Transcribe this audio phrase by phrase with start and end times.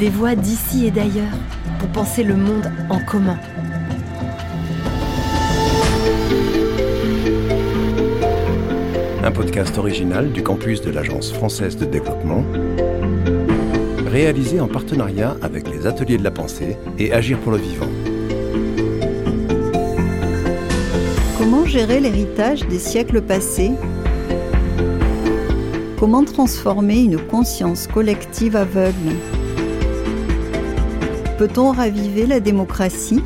[0.00, 1.36] des voix d'ici et d'ailleurs
[1.78, 3.38] pour penser le monde en commun.
[9.22, 12.42] Un podcast original du campus de l'Agence française de développement,
[14.06, 17.90] réalisé en partenariat avec les Ateliers de la Pensée et Agir pour le Vivant.
[21.36, 23.72] Comment gérer l'héritage des siècles passés?
[25.98, 29.12] Comment transformer une conscience collective aveugle?
[31.40, 33.24] Peut-on raviver la démocratie?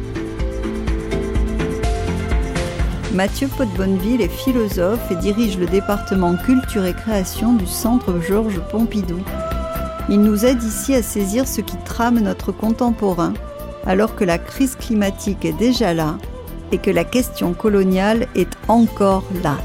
[3.12, 9.18] Mathieu Potbonneville est philosophe et dirige le département culture et création du Centre Georges Pompidou.
[10.08, 13.34] Il nous aide ici à saisir ce qui trame notre contemporain,
[13.84, 16.16] alors que la crise climatique est déjà là
[16.70, 19.58] et que la question coloniale est encore là.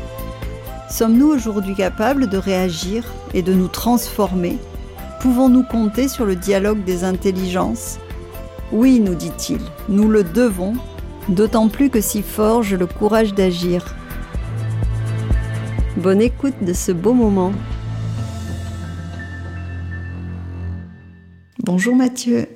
[0.90, 3.04] Sommes-nous aujourd'hui capables de réagir
[3.36, 4.58] et de nous transformer?
[5.20, 8.00] Pouvons-nous compter sur le dialogue des intelligences?
[8.72, 10.74] Oui, nous dit-il, nous le devons,
[11.28, 13.96] d'autant plus que s'y forge le courage d'agir.
[15.98, 17.52] Bonne écoute de ce beau moment.
[21.60, 22.48] Bonjour Mathieu,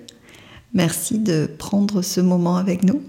[0.73, 3.01] merci de prendre ce moment avec nous.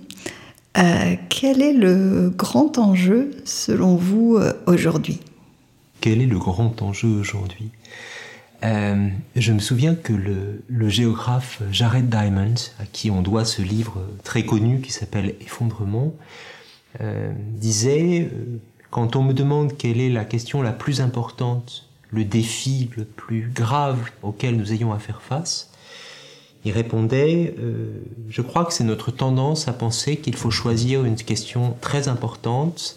[0.77, 5.21] Euh, quel est le grand enjeu selon vous euh, aujourd'hui?
[6.01, 7.71] Quel est le grand enjeu aujourd'hui?
[8.63, 14.03] Euh, je me souviens que le, géographe Jared Diamond, à qui on doit ce livre
[14.23, 16.15] très connu qui s'appelle Effondrement,
[17.01, 18.61] euh, disait euh,
[18.91, 23.51] Quand on me demande quelle est la question la plus importante, le défi le plus
[23.53, 25.71] grave auquel nous ayons à faire face,
[26.65, 27.55] il répondait
[28.31, 32.97] Je crois que c'est notre tendance à penser qu'il faut choisir une question très importante,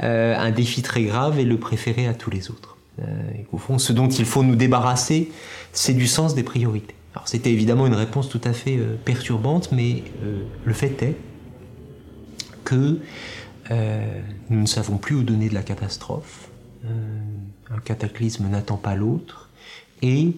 [0.00, 2.77] un défi très grave et le préférer à tous les autres.
[3.00, 5.30] Euh, et qu'au fond, ce dont il faut nous débarrasser,
[5.72, 6.94] c'est du sens des priorités.
[7.14, 11.16] Alors c'était évidemment une réponse tout à fait euh, perturbante, mais euh, le fait est
[12.64, 13.00] que
[14.50, 16.48] nous ne savons plus où donner de la catastrophe.
[16.84, 19.50] un cataclysme n'attend pas l'autre.
[20.00, 20.32] Et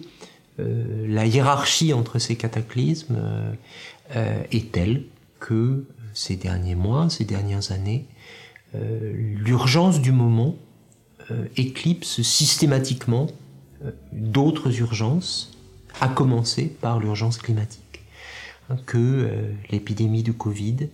[0.57, 3.19] la hiérarchie entre ces cataclysmes
[4.13, 5.03] est telle
[5.39, 8.05] que ces derniers mois, ces dernières années,
[8.73, 10.70] l'urgence du moment euh,
[11.57, 13.27] éclipse systématiquement
[13.85, 15.51] euh, d'autres urgences,
[15.99, 18.01] à commencer par l'urgence climatique,
[18.69, 20.89] hein, que euh, l'épidémie de Covid,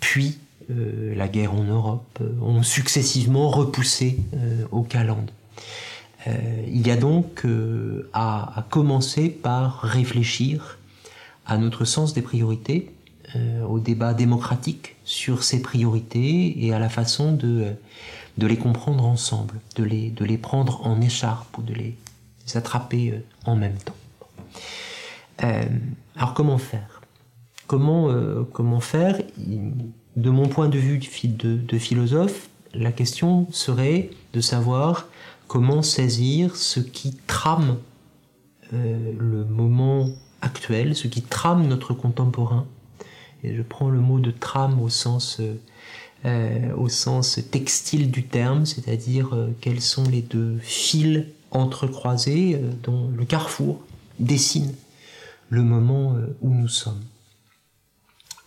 [0.00, 0.38] puis
[0.68, 4.16] la guerre en Europe ont successivement repoussé
[4.70, 5.30] au calende.
[6.26, 7.44] il y a donc
[8.14, 10.78] à, commencer par réfléchir
[11.44, 12.90] à notre sens des priorités,
[13.68, 17.74] au débat démocratique sur ces priorités et à la façon de
[18.38, 21.96] de les comprendre ensemble, de les, de les prendre en écharpe ou de les,
[22.54, 23.96] attraper euh, en même temps.
[25.44, 25.62] Euh,
[26.16, 27.00] alors comment faire?
[27.66, 29.20] Comment, euh, comment faire?
[30.16, 35.06] De mon point de vue de, de philosophe, la question serait de savoir
[35.46, 37.78] comment saisir ce qui trame
[38.72, 40.08] le moment
[40.40, 42.66] actuel, ce qui trame notre contemporain.
[43.44, 45.40] Et je prends le mot de trame au sens
[46.24, 53.10] au sens textile du terme, c'est-à-dire euh, quels sont les deux fils entrecroisés euh, dont
[53.16, 53.80] le carrefour
[54.18, 54.72] dessine
[55.50, 57.02] le moment où nous sommes.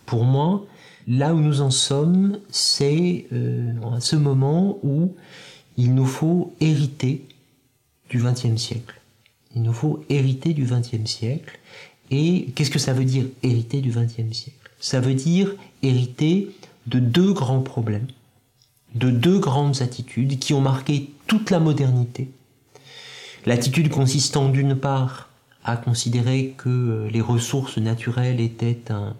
[0.06, 0.64] Pour moi,
[1.06, 3.26] là où nous en sommes, c'est
[3.94, 5.14] à ce moment où
[5.76, 7.24] il nous faut hériter
[8.10, 9.00] du XXe siècle.
[9.54, 11.58] Il nous faut hériter du XXe siècle.
[12.10, 14.70] Et qu'est-ce que ça veut dire hériter du XXe siècle?
[14.80, 16.50] Ça veut dire hériter
[16.86, 18.06] de deux grands problèmes,
[18.94, 22.30] de deux grandes attitudes qui ont marqué toute la modernité.
[23.44, 25.28] L'attitude consistant d'une part
[25.64, 29.14] à considérer que euh, les ressources naturelles étaient un,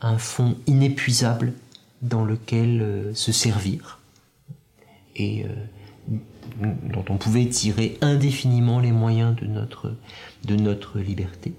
[0.00, 1.52] un fond inépuisable
[2.02, 3.98] dans lequel euh, se servir
[5.14, 5.48] et euh,
[6.60, 9.46] dont on pouvait tirer indéfiniment les moyens de
[10.44, 11.52] de notre liberté.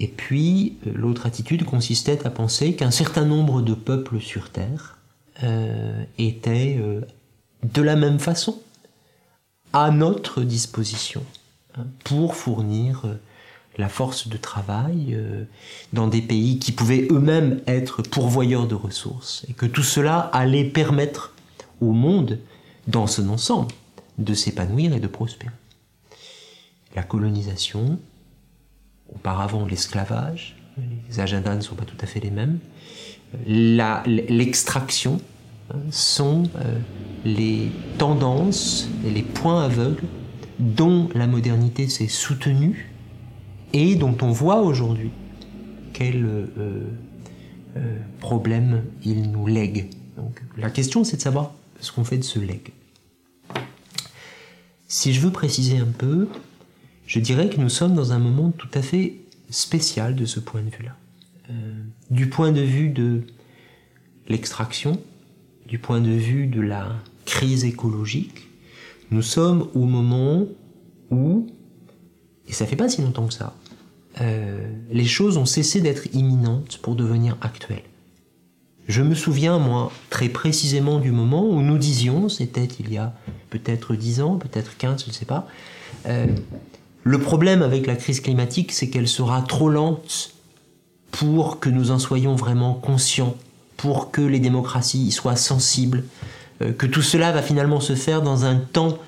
[0.00, 4.98] Et puis, euh, l'autre attitude consistait à penser qu'un certain nombre de peuples sur Terre
[5.42, 7.02] euh, étaient euh,
[7.62, 8.60] de la même façon
[9.74, 11.22] à notre disposition
[11.76, 13.04] hein, pour fournir
[13.78, 15.18] la force de travail
[15.92, 20.64] dans des pays qui pouvaient eux-mêmes être pourvoyeurs de ressources et que tout cela allait
[20.64, 21.32] permettre
[21.80, 22.40] au monde,
[22.88, 23.72] dans son ensemble,
[24.18, 25.52] de s'épanouir et de prospérer.
[26.96, 27.98] La colonisation,
[29.14, 30.56] auparavant l'esclavage,
[31.08, 32.58] les agendas ne sont pas tout à fait les mêmes,
[33.46, 35.20] l'extraction
[35.72, 36.78] hein, sont euh,
[37.24, 40.04] les tendances et les points aveugles
[40.58, 42.90] dont la modernité s'est soutenue
[43.72, 45.10] et dont on voit aujourd'hui
[45.92, 46.46] quel euh,
[47.76, 49.90] euh, problème il nous lègue.
[50.16, 52.72] Donc, la question, c'est de savoir ce qu'on fait de ce legs.
[54.88, 56.28] Si je veux préciser un peu,
[57.10, 59.16] je dirais que nous sommes dans un moment tout à fait
[59.50, 60.96] spécial de ce point de vue-là.
[61.50, 61.52] Euh,
[62.08, 63.22] du point de vue de
[64.28, 65.02] l'extraction,
[65.66, 68.46] du point de vue de la crise écologique,
[69.10, 70.46] nous sommes au moment
[71.10, 71.48] où,
[72.46, 73.56] et ça fait pas si longtemps que ça,
[74.20, 77.82] euh, les choses ont cessé d'être imminentes pour devenir actuelles.
[78.86, 83.16] Je me souviens, moi, très précisément du moment où nous disions, c'était il y a
[83.50, 85.48] peut-être 10 ans, peut-être 15, je ne sais pas,
[86.06, 86.28] euh,
[87.02, 90.34] le problème avec la crise climatique, c'est qu'elle sera trop lente
[91.10, 93.36] pour que nous en soyons vraiment conscients,
[93.76, 96.04] pour que les démocraties y soient sensibles,
[96.62, 98.98] euh, que tout cela va finalement se faire dans un temps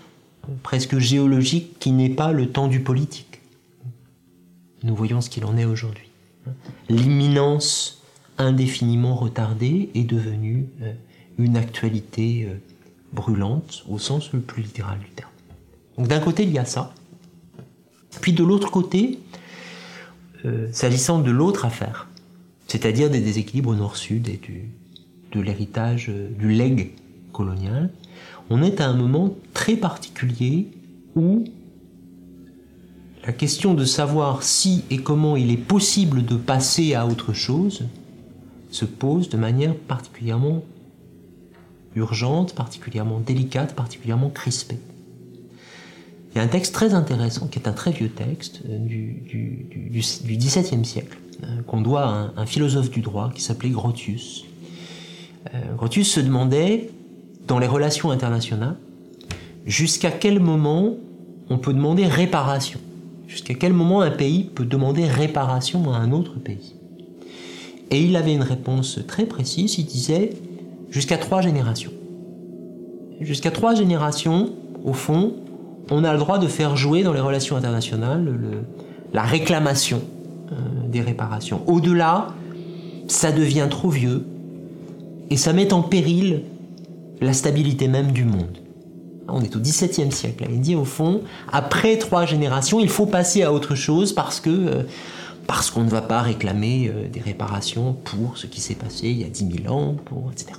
[0.63, 3.41] presque géologique qui n'est pas le temps du politique.
[4.83, 6.09] Nous voyons ce qu'il en est aujourd'hui.
[6.89, 8.03] L'imminence
[8.39, 10.93] indéfiniment retardée est devenue euh,
[11.39, 12.55] une actualité euh,
[13.13, 15.31] brûlante au sens le plus littéral du terme.
[15.99, 16.93] Donc d'un côté, il y a ça.
[18.21, 19.19] Puis de l'autre côté,
[20.45, 22.09] euh, s'agissant de l'autre affaire,
[22.67, 24.69] c'est-à-dire des déséquilibres nord-sud et du,
[25.33, 26.93] de l'héritage du legs
[27.33, 27.91] colonial,
[28.51, 30.69] on est à un moment très particulier
[31.17, 31.45] où
[33.25, 37.85] la question de savoir si et comment il est possible de passer à autre chose
[38.71, 40.65] se pose de manière particulièrement
[41.95, 44.79] urgente, particulièrement délicate, particulièrement crispée.
[46.35, 49.23] Il y a un texte très intéressant, qui est un très vieux texte euh, du,
[49.91, 54.45] XVIIe siècle, euh, qu'on doit à un, philosophe du droit qui s'appelait Grotius.
[55.55, 56.91] Euh, Grotius se demandait,
[57.47, 58.77] dans les relations internationales,
[59.67, 60.95] jusqu'à quel moment
[61.51, 62.81] on peut demander réparation?
[63.29, 66.77] Jusqu'à quel moment un pays peut demander réparation à un autre pays?
[67.91, 70.31] Et il avait une réponse très précise, il disait
[70.89, 71.93] jusqu'à trois générations.
[73.21, 74.55] Jusqu'à trois générations,
[74.85, 75.35] au fond,
[75.91, 78.33] on a le droit de faire jouer dans les relations internationales
[79.13, 80.03] la réclamation
[80.53, 80.55] euh,
[80.89, 81.63] des réparations.
[81.67, 82.29] Au-delà,
[83.09, 84.25] ça devient trop vieux
[85.31, 86.43] et ça met en péril
[87.21, 88.59] la stabilité même du monde.
[89.29, 90.47] On est au XVIIe siècle.
[90.51, 94.51] Il dit au fond, après trois générations, il faut passer à autre chose parce que
[94.51, 94.83] euh,
[95.47, 99.21] parce qu'on ne va pas réclamer euh, des réparations pour ce qui s'est passé il
[99.21, 100.59] y a 10 000 ans, pour etc.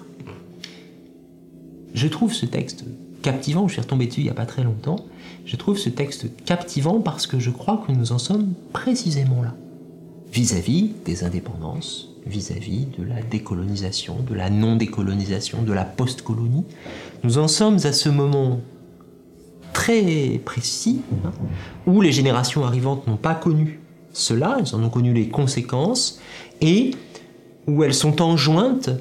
[1.94, 2.84] Je trouve ce texte
[3.22, 3.68] captivant.
[3.68, 4.98] Je suis retombé dessus il n'y a pas très longtemps.
[5.46, 9.54] Je trouve ce texte captivant parce que je crois que nous en sommes précisément là,
[10.32, 16.64] vis-à-vis des indépendances, vis-à-vis de la décolonisation, de la non-décolonisation, de la post-colonie.
[17.24, 18.62] Nous en sommes à ce moment
[19.74, 21.32] très précis hein,
[21.88, 23.82] où les générations arrivantes n'ont pas connu
[24.14, 26.20] cela, elles en ont connu les conséquences,
[26.62, 26.92] et
[27.68, 28.92] où elles sont enjointes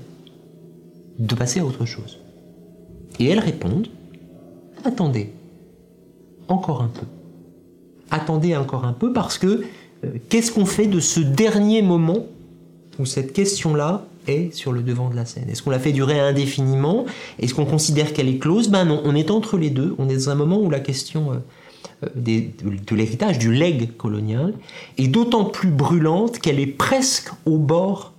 [1.19, 2.19] de passer à autre chose.
[3.19, 3.89] Et elles répondent,
[4.85, 5.33] attendez,
[6.53, 7.07] encore un peu.
[8.11, 9.65] Attendez encore un peu parce que
[10.05, 12.27] euh, qu'est-ce qu'on fait de ce dernier moment
[12.99, 15.49] où cette question-là est sur le devant de la scène?
[15.49, 17.07] Est-ce qu'on la fait durer indéfiniment?
[17.39, 18.69] Est-ce qu'on considère qu'elle est close?
[18.69, 19.95] Ben non, on est entre les deux.
[19.99, 21.37] On est dans un moment où la question euh,
[22.05, 24.55] euh, de l'héritage, du legs colonial,
[24.99, 28.13] est d'autant plus brûlante qu'elle est presque au bord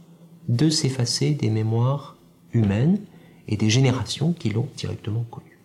[0.49, 2.17] de s'effacer des mémoires
[2.53, 2.99] humaines
[3.47, 5.57] et des générations qui l'ont directement connue.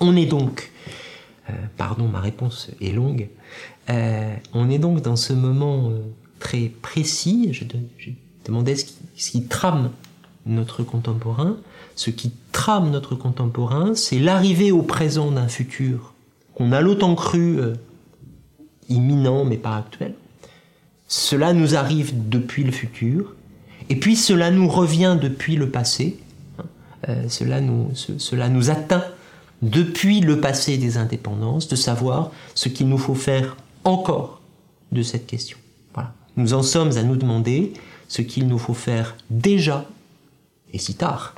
[0.00, 0.70] On est donc,
[1.76, 3.28] pardon, ma réponse est longue,
[3.88, 5.92] on est donc dans ce moment
[6.38, 7.48] très précis.
[7.52, 7.64] Je,
[8.44, 9.90] demandais ce qui, trame
[10.44, 11.56] notre contemporain.
[11.94, 16.14] Ce qui trame notre contemporain, c'est l'arrivée au présent d'un futur
[16.54, 17.74] qu'on a longtemps cru euh,
[18.88, 20.14] imminent mais pas actuel.
[21.08, 23.34] Cela nous arrive depuis le futur,
[23.88, 26.18] et puis cela nous revient depuis le passé.
[27.08, 27.26] Euh,
[27.60, 29.04] nous, cela nous atteint
[29.62, 34.40] depuis le passé des indépendances, de savoir ce qu'il nous faut faire encore
[34.92, 35.58] de cette question.
[36.36, 37.72] Nous en sommes à nous demander
[38.08, 39.86] ce qu'il nous faut faire déjà,
[40.72, 41.34] et si tard,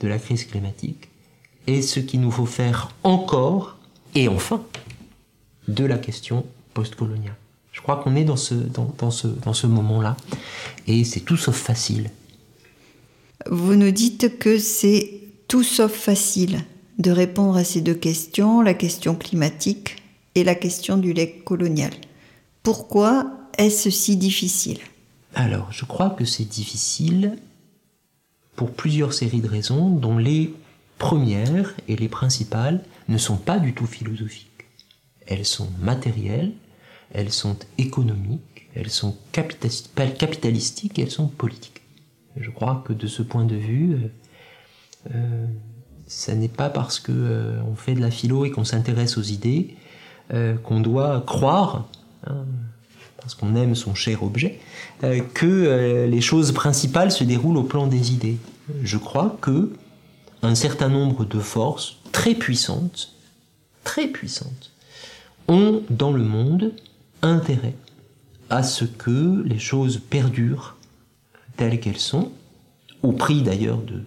[0.00, 1.08] de la crise climatique,
[1.66, 3.76] et ce qu'il nous faut faire encore,
[4.14, 4.62] et enfin,
[5.66, 7.34] de la question postcoloniale.
[7.72, 10.16] Je crois qu'on est dans ce, dans, ce, dans ce moment-là,
[10.86, 12.10] et c'est tout sauf facile.
[13.50, 15.10] Vous nous dites que c'est
[15.48, 16.64] tout sauf facile
[17.00, 20.02] de répondre à ces deux questions, la question climatique
[20.34, 21.92] et la question du lait colonial.
[22.62, 23.26] Pourquoi
[23.56, 24.78] est-ce si difficile?
[25.34, 27.38] Alors, je crois que c'est difficile
[28.54, 30.52] pour plusieurs séries de raisons, dont les
[30.98, 34.66] premières et les principales ne sont pas du tout philosophiques.
[35.26, 36.52] Elles sont matérielles,
[37.12, 41.80] elles sont économiques, elles sont capitalistiques elles sont politiques.
[42.36, 45.46] Je crois que de ce point de vue, euh, euh
[46.10, 49.22] ça n'est pas parce que euh, on fait de la philo et qu'on s'intéresse aux
[49.22, 49.76] idées
[50.34, 51.88] euh, qu'on doit croire,
[52.26, 52.44] hein,
[53.20, 54.58] parce qu'on aime son cher objet,
[55.34, 58.38] que les choses principales se déroulent au plan des idées.
[58.82, 59.72] Je crois que
[60.42, 63.12] un certain nombre de forces très puissantes,
[63.84, 64.72] très puissantes,
[65.48, 66.72] ont dans le monde
[67.20, 67.74] intérêt
[68.48, 70.76] à ce que les choses perdurent
[71.56, 72.30] telles qu'elles sont,
[73.02, 74.02] au prix d'ailleurs de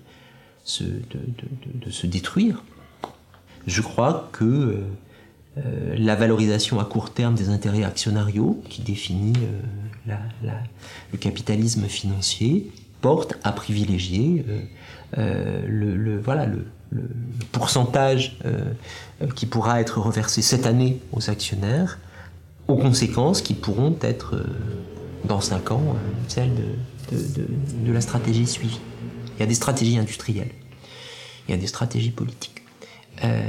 [0.64, 2.64] se, de, se détruire.
[3.68, 4.84] Je crois que euh,
[5.58, 9.34] euh, la valorisation à court terme des intérêts actionnariaux, qui définit
[10.08, 10.16] euh,
[11.12, 14.46] le capitalisme financier, porte à privilégier
[15.18, 16.66] le, voilà, le,
[17.52, 18.38] pourcentage
[19.36, 22.00] qui pourra être reversé cette année aux actionnaires,
[22.70, 24.42] aux conséquences qui pourront être
[25.26, 25.98] dans 5 ans
[26.30, 26.54] celles
[27.12, 28.80] de la stratégie suivie.
[29.36, 30.52] Il y a des stratégies industrielles,
[31.48, 32.64] il y a des stratégies politiques.
[33.24, 33.42] Euh,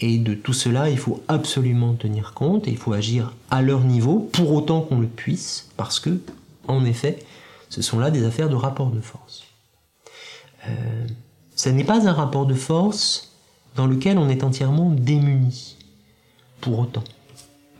[0.00, 3.80] et de tout cela, il faut absolument tenir compte et il faut agir à leur
[3.80, 6.20] niveau, pour autant qu'on le puisse, parce que,
[6.66, 7.18] en effet,
[7.68, 9.44] ce sont là des affaires de rapport de force.
[10.68, 11.06] Euh,
[11.54, 13.32] ce n'est pas un rapport de force
[13.76, 15.76] dans lequel on est entièrement démuni,
[16.60, 17.04] pour autant.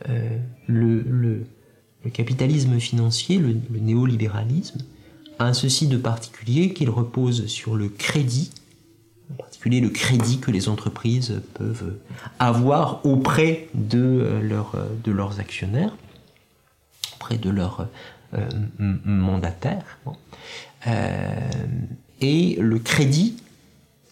[0.09, 1.45] Euh, le,
[2.13, 4.79] capitalisme financier, le néolibéralisme,
[5.39, 8.51] a ceci de particulier qu'il repose sur le crédit,
[9.31, 11.97] en particulier le crédit que les entreprises peuvent
[12.39, 14.63] avoir auprès de, euh,
[15.03, 15.95] de leurs actionnaires,
[17.15, 17.87] auprès de leurs
[18.33, 18.47] euh,
[18.79, 19.99] mandataires.
[20.87, 21.49] Euh,
[22.21, 23.37] et le crédit,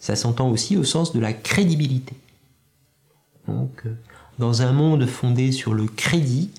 [0.00, 2.14] ça s'entend aussi au sens de la crédibilité.
[3.46, 3.84] Donc,
[4.38, 6.50] dans un monde fondé sur le crédit,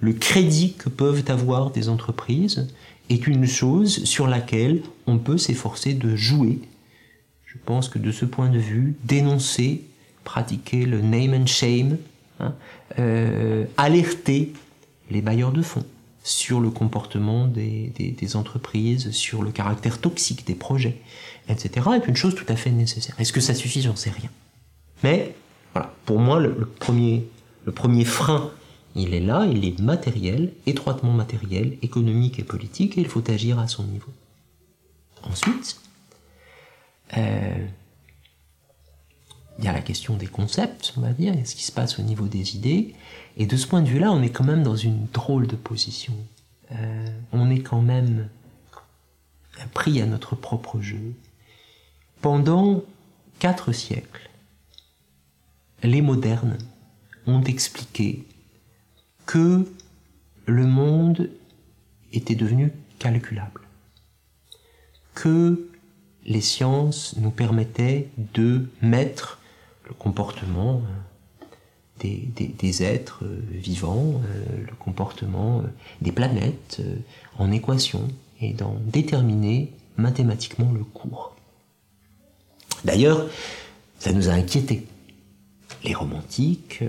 [0.00, 2.66] le crédit que peuvent avoir des entreprises
[3.10, 6.60] est une chose sur laquelle on peut s'efforcer de jouer.
[7.44, 9.82] Je pense que de ce point de vue, dénoncer,
[10.24, 11.98] pratiquer le name and shame,
[12.38, 12.54] hein,
[12.98, 14.52] euh, alerter
[15.10, 15.84] les bailleurs de fonds
[16.22, 20.96] sur le comportement des, entreprises, sur le caractère toxique des projets,
[21.48, 23.14] etc., est une chose tout à fait nécessaire.
[23.18, 23.82] Est-ce que ça suffit?
[23.82, 24.30] J'en sais rien.
[25.02, 25.34] Mais
[25.72, 27.26] voilà, pour moi, le, premier,
[27.64, 28.50] le premier frein
[28.94, 33.58] il est là, il est matériel, étroitement matériel, économique et politique, et il faut agir
[33.58, 34.12] à son niveau.
[35.22, 35.80] Ensuite,
[37.16, 37.66] euh,
[39.58, 42.02] il y a la question des concepts, on va dire, ce qui se passe au
[42.02, 42.94] niveau des idées,
[43.36, 46.14] et de ce point de vue-là, on est quand même dans une drôle de position.
[46.72, 48.28] Euh, on est quand même
[49.74, 51.14] pris à notre propre jeu.
[52.22, 52.82] Pendant
[53.38, 54.30] quatre siècles,
[55.82, 56.58] les modernes
[57.26, 58.24] ont expliqué
[59.30, 59.64] que
[60.46, 61.30] le monde
[62.12, 63.60] était devenu calculable,
[65.14, 65.68] que
[66.26, 69.38] les sciences nous permettaient de mettre
[69.86, 70.82] le comportement
[72.02, 72.08] euh,
[72.58, 75.62] des, êtres euh, vivants, euh, le comportement
[76.00, 76.82] des planètes
[77.38, 78.08] en équation
[78.40, 81.36] et d'en déterminer mathématiquement le cours.
[82.84, 83.28] D'ailleurs,
[84.00, 84.88] ça nous a inquiétés.
[85.84, 86.82] Les romantiques,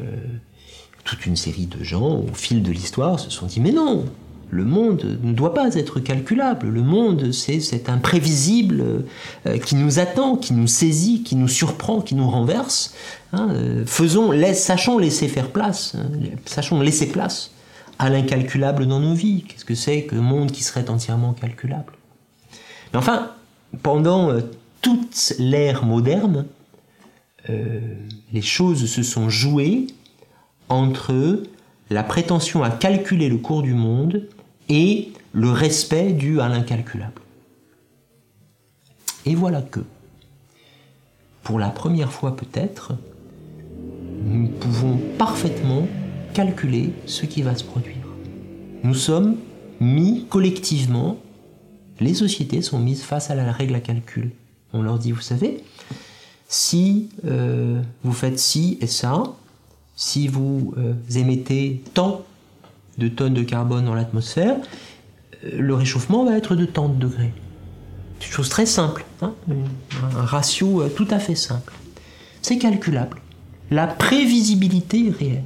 [1.03, 4.05] toute une série de gens, au fil de l'histoire, se sont dit mais non,
[4.51, 6.67] le monde ne doit pas être calculable.
[6.67, 9.05] Le monde, c'est cet imprévisible
[9.48, 12.93] euh, qui nous attend, qui nous saisit, qui nous surprend, qui nous renverse.
[13.31, 16.10] Hein, euh, faisons, sachons laisser faire place, hein,
[16.46, 17.51] sachons laisser place
[17.98, 19.46] à l'incalculable dans nos vies.
[19.48, 21.93] Qu'est-ce que c'est qu'un monde qui serait entièrement calculable?
[22.91, 23.31] Mais enfin,
[23.84, 24.41] pendant euh,
[24.81, 26.46] toute l'ère moderne,
[28.31, 29.88] les choses se sont jouées
[30.71, 31.43] entre
[31.89, 34.27] la prétention à calculer le cours du monde
[34.69, 37.21] et le respect dû à l'incalculable.
[39.25, 39.81] Et voilà que,
[41.43, 42.93] pour la première fois peut-être,
[44.25, 45.87] nous pouvons parfaitement
[46.33, 48.07] calculer ce qui va se produire.
[48.83, 49.35] Nous sommes
[49.81, 51.17] mis collectivement,
[51.99, 54.31] les sociétés sont mises face à la règle à calcul.
[54.73, 55.63] On leur dit, vous savez,
[56.47, 59.23] si euh, vous faites ci et ça,
[59.95, 62.25] si vous euh, émettez tant
[62.98, 64.57] de tonnes de carbone dans l'atmosphère,
[65.43, 67.33] euh, le réchauffement va être de tant de degrés.
[68.19, 69.33] C'est une chose très simple, hein,
[70.01, 71.74] un ratio euh, tout à fait simple.
[72.41, 73.17] C'est calculable.
[73.69, 75.43] La prévisibilité est réelle.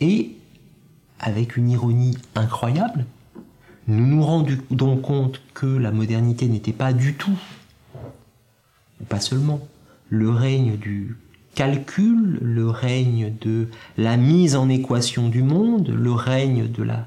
[0.00, 0.32] Et,
[1.18, 3.04] avec une ironie incroyable,
[3.86, 7.38] nous nous rendons compte que la modernité n'était pas du tout,
[9.08, 9.60] pas seulement,
[10.08, 11.16] le règne du
[11.54, 17.06] calcul, le règne de la mise en équation du monde, le règne de la,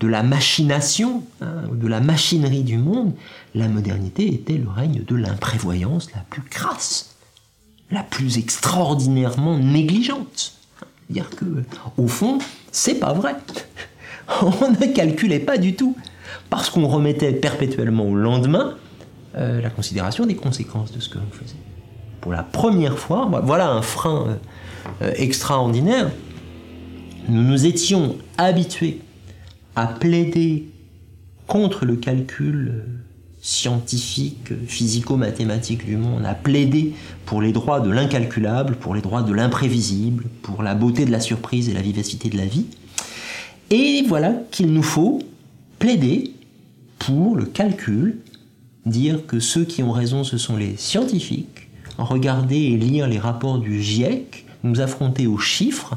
[0.00, 3.14] de la machination, hein, de la machinerie du monde,
[3.54, 7.16] la modernité était le règne de l'imprévoyance la plus crasse,
[7.90, 10.54] la plus extraordinairement négligente.
[11.10, 11.44] Dire que,
[11.98, 12.38] au fond,
[12.70, 13.36] c'est pas vrai.
[14.42, 15.96] On ne calculait pas du tout,
[16.48, 18.76] parce qu'on remettait perpétuellement au lendemain
[19.36, 21.56] euh, la considération des conséquences de ce que l'on faisait.
[22.22, 24.34] Pour la première fois, voilà un frein euh,
[25.02, 26.10] euh, extraordinaire.
[27.28, 29.00] Nous nous étions habitués
[29.74, 30.68] à plaider
[31.48, 32.84] contre le calcul
[33.40, 36.94] scientifique, physico-mathématique du monde, à plaider
[37.26, 41.18] pour les droits de l'incalculable, pour les droits de l'imprévisible, pour la beauté de la
[41.18, 42.66] surprise et la vivacité de la vie.
[43.70, 45.20] Et voilà qu'il nous faut
[45.80, 46.34] plaider
[47.00, 48.18] pour le calcul,
[48.86, 51.68] dire que ceux qui ont raison, ce sont les scientifiques,
[52.04, 55.96] regarder et lire les rapports du GIEC, nous affronter aux chiffres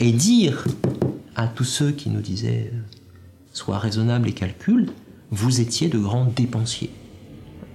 [0.00, 0.64] et dire
[1.36, 2.72] à tous ceux qui nous disaient
[3.52, 4.90] sois raisonnable et calcul,
[5.30, 6.90] vous étiez de grands dépensiers.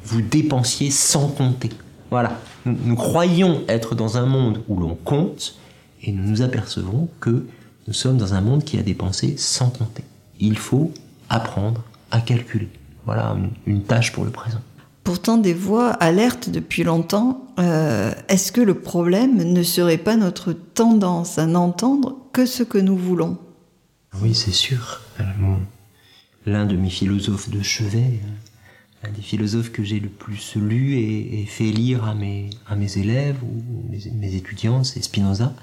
[0.04, 1.70] Vous dépensiez sans compter.
[2.10, 2.40] Voilà.
[2.66, 5.58] Nous, nous croyons être dans un monde où l'on compte
[6.04, 7.46] et nous nous apercevons que
[7.88, 10.04] nous sommes dans un monde qui a dépensé sans compter.
[10.40, 10.92] Il faut
[11.30, 12.70] apprendre à calculer.
[13.06, 14.60] Voilà une, tâche pour le présent.
[15.04, 17.46] Pourtant, des voix alertent depuis longtemps.
[17.58, 22.78] Euh, est-ce que le problème ne serait pas notre tendance à n'entendre que ce que
[22.78, 23.38] nous voulons?
[24.22, 25.02] Oui, c'est sûr.
[25.20, 25.24] Euh,
[26.46, 30.98] l'un de mes philosophes de chevet, euh, un des philosophes que j'ai le plus lu
[30.98, 32.50] et, fait lire à mes,
[32.98, 35.54] élèves ou mes, étudiants, c'est Spinoza,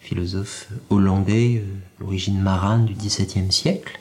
[0.00, 1.62] philosophe hollandais,
[2.00, 4.00] d'origine marane du XVIIe siècle,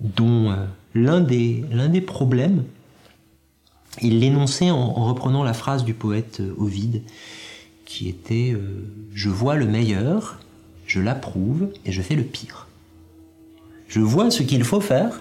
[0.00, 0.54] dont
[0.94, 2.64] l'un des, l'un des problèmes,
[4.02, 7.02] il l'énonçait en, reprenant la phrase du poète euh, Ovide,
[7.84, 10.38] qui était euh, Je vois le meilleur,
[10.86, 12.68] je l'approuve et je fais le pire.
[13.88, 15.20] Je vois ce qu'il faut faire,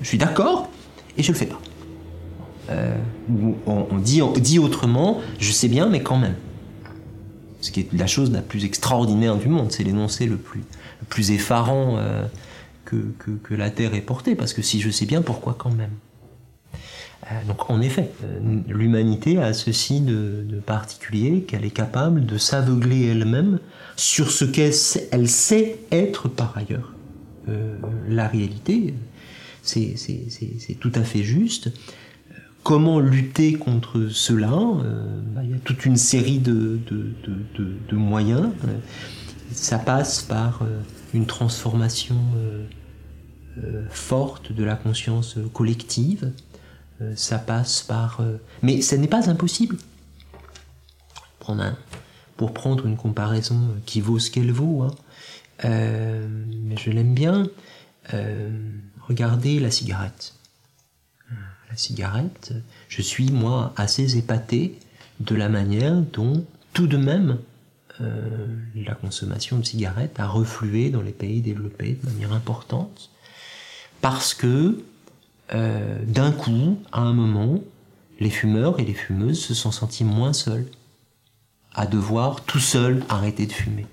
[0.00, 0.70] je suis d'accord
[1.18, 1.60] et je le fais pas.
[2.70, 2.96] Euh,
[3.66, 6.36] on, dit, autrement, je sais bien, mais quand même.
[7.60, 11.98] Ce qui est la chose la plus extraordinaire du monde, c'est l'énoncé le plus, effarant
[12.84, 15.90] que, la Terre est portée, parce que si je sais bien, pourquoi quand même?
[17.46, 23.58] Donc en effet, euh, l'humanité a ceci de, particulier qu'elle est capable de s'aveugler elle-même
[23.96, 24.72] sur ce qu'elle
[25.28, 26.92] sait être par ailleurs.
[27.48, 27.76] Euh,
[28.08, 28.94] la réalité,
[29.62, 29.94] c'est
[30.80, 31.70] tout à fait juste.
[32.62, 36.78] Comment lutter contre cela bah, Il y a toute une série de,
[37.92, 38.48] moyens.
[39.52, 40.62] Ça passe par
[41.12, 42.16] une transformation
[43.62, 46.32] euh, forte de la conscience collective.
[47.00, 48.20] Euh, ça passe par...
[48.20, 49.76] Euh, mais ce n'est pas impossible.
[52.36, 54.94] pour prendre une comparaison qui vaut ce qu'elle vaut, hein.
[55.62, 57.46] mais je l'aime bien,
[59.06, 60.34] regardez la cigarette.
[61.70, 62.54] La cigarette,
[62.88, 64.78] je suis moi assez épaté
[65.20, 67.38] de la manière dont tout de même
[68.00, 73.10] la consommation de cigarettes a reflué dans les pays développés de manière importante
[74.00, 74.82] parce que
[75.52, 77.58] euh, d'un coup, à un moment,
[78.20, 80.66] les fumeurs et les fumeuses se sont sentis moins seuls,
[81.74, 83.86] à devoir tout seuls arrêter de fumer,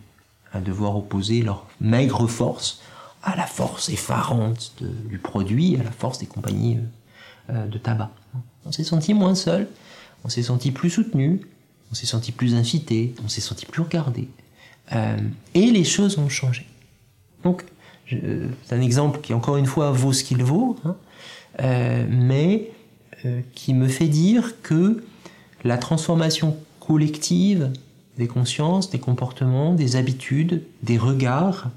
[0.53, 2.81] à devoir opposer leur maigre force
[3.23, 8.11] à la force effarante du produit, à la force des compagnies euh, euh, de tabac.
[8.65, 9.67] On s'est senti moins seul,
[10.23, 11.41] on s'est senti plus soutenu,
[11.91, 14.29] on s'est senti plus incité, on s'est senti plus regardé.
[15.53, 16.65] et les choses ont changé.
[17.43, 17.63] Donc,
[18.07, 20.95] c'est un exemple qui, encore une fois, vaut ce qu'il vaut, hein,
[21.61, 22.71] euh, mais
[23.25, 25.03] euh, qui me fait dire que
[25.63, 27.71] la transformation collective
[28.17, 31.69] des consciences, des comportements, des habitudes, des regards,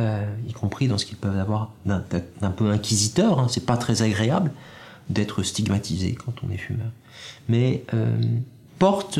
[0.00, 4.02] euh, y compris dans ce qu'ils peuvent avoir d'un peu inquisiteur, hein, c'est pas très
[4.02, 4.50] agréable
[5.08, 6.90] d'être stigmatisé quand on est fumeur,
[7.48, 7.82] mais
[8.78, 9.18] porte,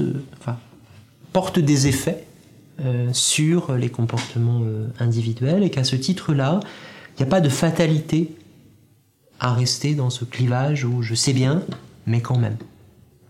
[1.33, 2.25] porte des effets
[3.13, 4.63] sur les comportements
[5.01, 6.61] individuels et qu'à ce titre-là,
[7.17, 8.31] il n'y a pas de fatalité
[9.41, 11.63] à rester dans ce clivage où je sais bien,
[12.07, 12.57] mais quand même.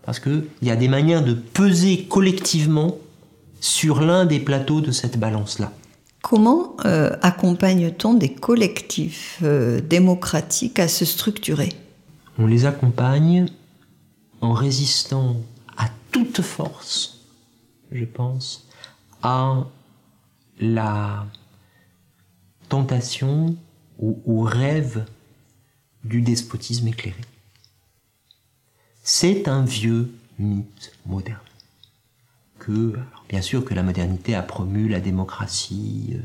[0.03, 2.97] Parce qu'il y a des manières de peser collectivement
[3.59, 5.71] sur l'un des plateaux de cette balance-là.
[6.21, 11.69] Comment euh, accompagne-t-on des collectifs démocratiques à se structurer?
[12.37, 13.47] On les accompagne
[14.41, 15.37] en résistant
[15.77, 17.19] à toute force,
[17.91, 18.67] je pense,
[19.23, 19.63] à
[20.59, 21.25] la
[22.69, 23.55] tentation
[23.99, 25.05] ou au rêve
[26.03, 27.21] du despotisme éclairé.
[29.03, 31.39] C'est un vieux mythe moderne.
[32.59, 32.93] que,
[33.27, 36.15] bien sûr que la modernité a promu la démocratie,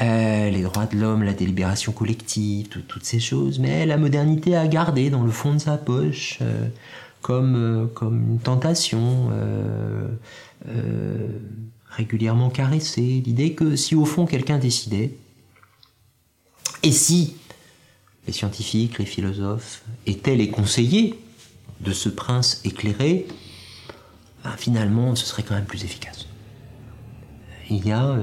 [0.00, 4.68] euh, les droits de l'homme, la délibération collective, toutes ces choses, mais la modernité a
[4.68, 6.68] gardé dans le fond de sa poche euh,
[7.20, 9.30] comme, euh, comme une tentation
[11.90, 15.14] régulièrement caressée, l'idée que si au fond quelqu'un décidait,
[16.84, 17.34] et si
[18.28, 21.18] les scientifiques, les philosophes étaient les conseillers
[21.80, 23.26] de ce prince éclairé,
[24.44, 26.28] ben, finalement ce serait quand même plus efficace.
[27.70, 28.16] Il y a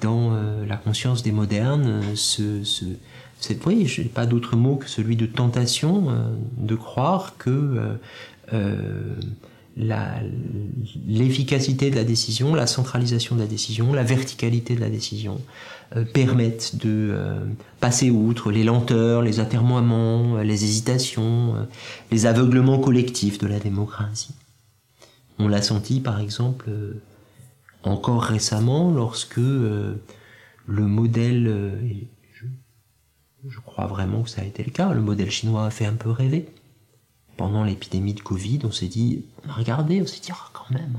[0.00, 5.16] dans euh, la conscience des modernes, euh, ce, je n'ai pas d'autre mot que celui
[5.16, 7.98] de tentation, euh, de croire que
[11.06, 15.40] l'efficacité de la décision, la centralisation de la décision, la verticalité de la décision
[16.12, 17.14] permettent de
[17.80, 21.66] passer outre les lenteurs, les atermoiements, les hésitations,
[22.10, 24.34] les aveuglements collectifs de la démocratie.
[25.38, 26.70] On l'a senti par exemple
[27.86, 30.02] encore récemment lorsque euh,
[30.66, 31.92] le modèle, euh,
[33.48, 35.94] je, crois vraiment que ça a été le cas, le modèle chinois a fait un
[35.94, 36.48] peu rêver.
[37.36, 40.70] Pendant l'épidémie de Covid, on s'est dit, on a regardé, on s'est dit, ah, quand
[40.70, 40.98] même,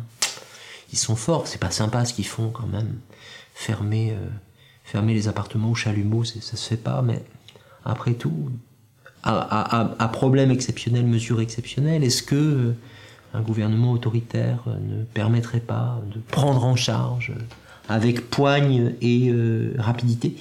[0.94, 3.00] ils sont forts, c'est pas sympa ce qu'ils font quand même.
[3.54, 4.28] Fermer, euh,
[4.88, 7.22] fermer les appartements au chalumeau, ça se fait pas, mais
[7.84, 8.50] après tout,
[9.22, 12.74] à, problème exceptionnel, mesure exceptionnelle, est-ce que
[13.34, 17.34] un gouvernement autoritaire ne permettrait pas de prendre en charge
[17.90, 20.36] avec poigne et euh, rapidité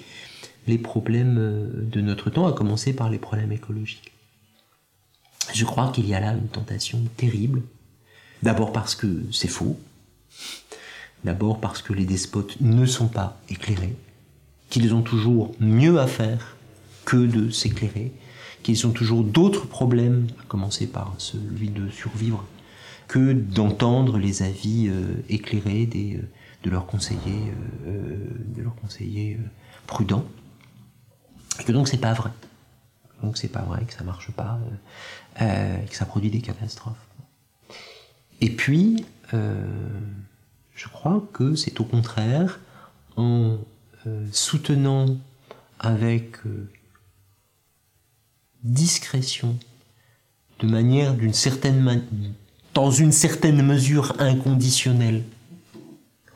[0.69, 4.13] les problèmes euh, de notre temps, à commencer par les problèmes écologiques?
[5.53, 7.63] Je crois qu'il y a là une tentation terrible.
[8.45, 9.79] D'abord parce que c'est faux.
[11.25, 13.97] D'abord parce que les despotes ne sont pas éclairés.
[14.71, 16.57] Qu'ils ont toujours mieux à faire
[17.05, 18.13] que de s'éclairer.
[18.63, 22.45] Qu'ils ont toujours d'autres problèmes, à commencer par celui de survivre
[23.09, 26.29] que d'entendre les avis euh, éclairés des, euh,
[26.65, 27.53] de leurs conseillers,
[27.87, 28.17] euh,
[28.57, 28.75] de leurs
[29.87, 30.25] prudents.
[31.61, 32.31] Et que donc c'est pas vrai.
[33.23, 34.59] Donc c'est pas vrai que ça marche pas,
[35.39, 36.97] que ça produit des catastrophes.
[38.43, 42.61] Et puis, je crois que c'est au contraire
[43.17, 43.57] en
[44.33, 45.17] soutenant
[45.79, 46.39] avec
[48.63, 49.59] discrétion,
[50.61, 52.05] de manière d'une certaine manière,
[52.75, 55.25] dans une certaine mesure inconditionnelle,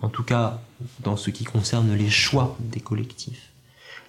[0.02, 0.62] en tout cas
[1.00, 3.50] dans ce qui concerne les choix des collectifs,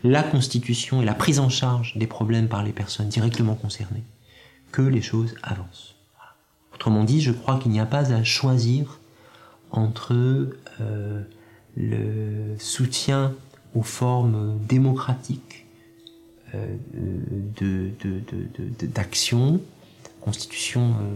[0.04, 4.04] la constitution et la prise en charge des problèmes par les personnes directement concernées,
[4.72, 5.96] que les choses avancent.
[6.74, 9.00] Autrement dit, je crois qu'il n'y a pas à choisir
[9.72, 10.14] entre
[10.80, 11.22] euh,
[11.76, 13.34] le soutien
[13.76, 15.66] aux formes démocratiques
[16.54, 16.76] euh,
[18.84, 19.62] d'action,
[20.20, 21.16] constitution euh,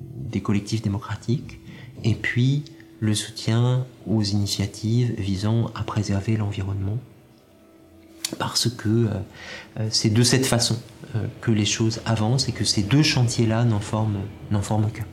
[0.00, 1.58] des collectifs démocratiques,
[2.02, 2.64] et puis
[3.00, 6.98] le soutien aux initiatives visant à préserver l'environnement,
[8.38, 10.78] parce que euh, c'est de cette façon
[11.40, 14.20] que les choses avancent et que ces deux chantiers-là n'en forment,
[14.62, 15.04] forment qu'un.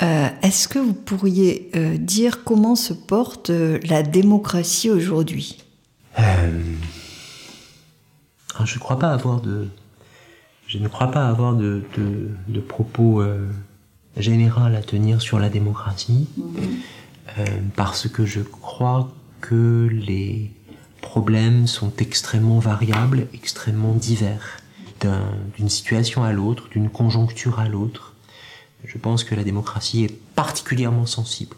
[0.00, 5.58] Est-ce que vous pourriez dire comment se porte la démocratie aujourd'hui?
[8.64, 9.68] Je ne crois pas avoir de,
[10.66, 13.22] je ne crois pas avoir de, de propos
[14.20, 16.28] général à tenir sur la démocratie,
[17.38, 17.44] euh,
[17.76, 20.50] parce que je crois que les
[21.00, 24.58] problèmes sont extrêmement variables, extrêmement divers,
[25.56, 28.14] d'une situation à l'autre, d'une conjoncture à l'autre.
[28.84, 31.56] Je pense que la démocratie est particulièrement sensible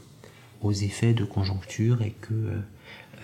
[0.62, 2.60] aux effets de conjoncture et que euh,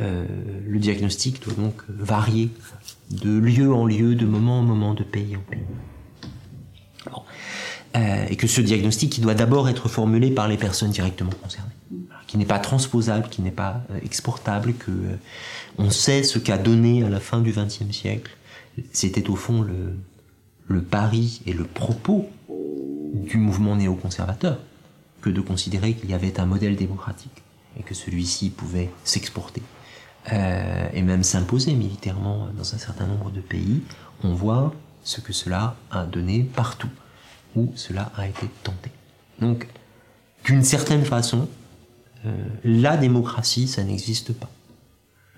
[0.01, 0.27] euh,
[0.67, 2.51] le diagnostic doit donc varier
[3.11, 5.61] de lieu en lieu, de moment en moment, de pays en pays.
[7.97, 11.71] Euh, et que ce diagnostic doit d'abord être formulé par les personnes directement concernées,
[12.27, 14.93] qui n'est pas transposable, qui n'est pas exportable, que
[15.79, 18.37] on sait ce qu'a donné à la fin du XXe siècle.
[18.93, 19.65] C'était au fond
[20.69, 22.29] le pari et le propos
[23.25, 24.59] du mouvement néoconservateur
[25.21, 27.43] que de considérer qu'il y avait un modèle démocratique
[27.79, 29.63] et que celui-ci pouvait s'exporter
[30.33, 33.83] euh, et même s'imposer militairement dans un certain nombre de pays.
[34.23, 34.75] On voit
[35.05, 36.91] ce que cela a donné partout
[37.55, 38.91] où cela a été tenté.
[39.41, 39.67] Donc,
[40.45, 41.49] d'une certaine façon,
[42.25, 44.51] euh, la démocratie, ça n'existe pas.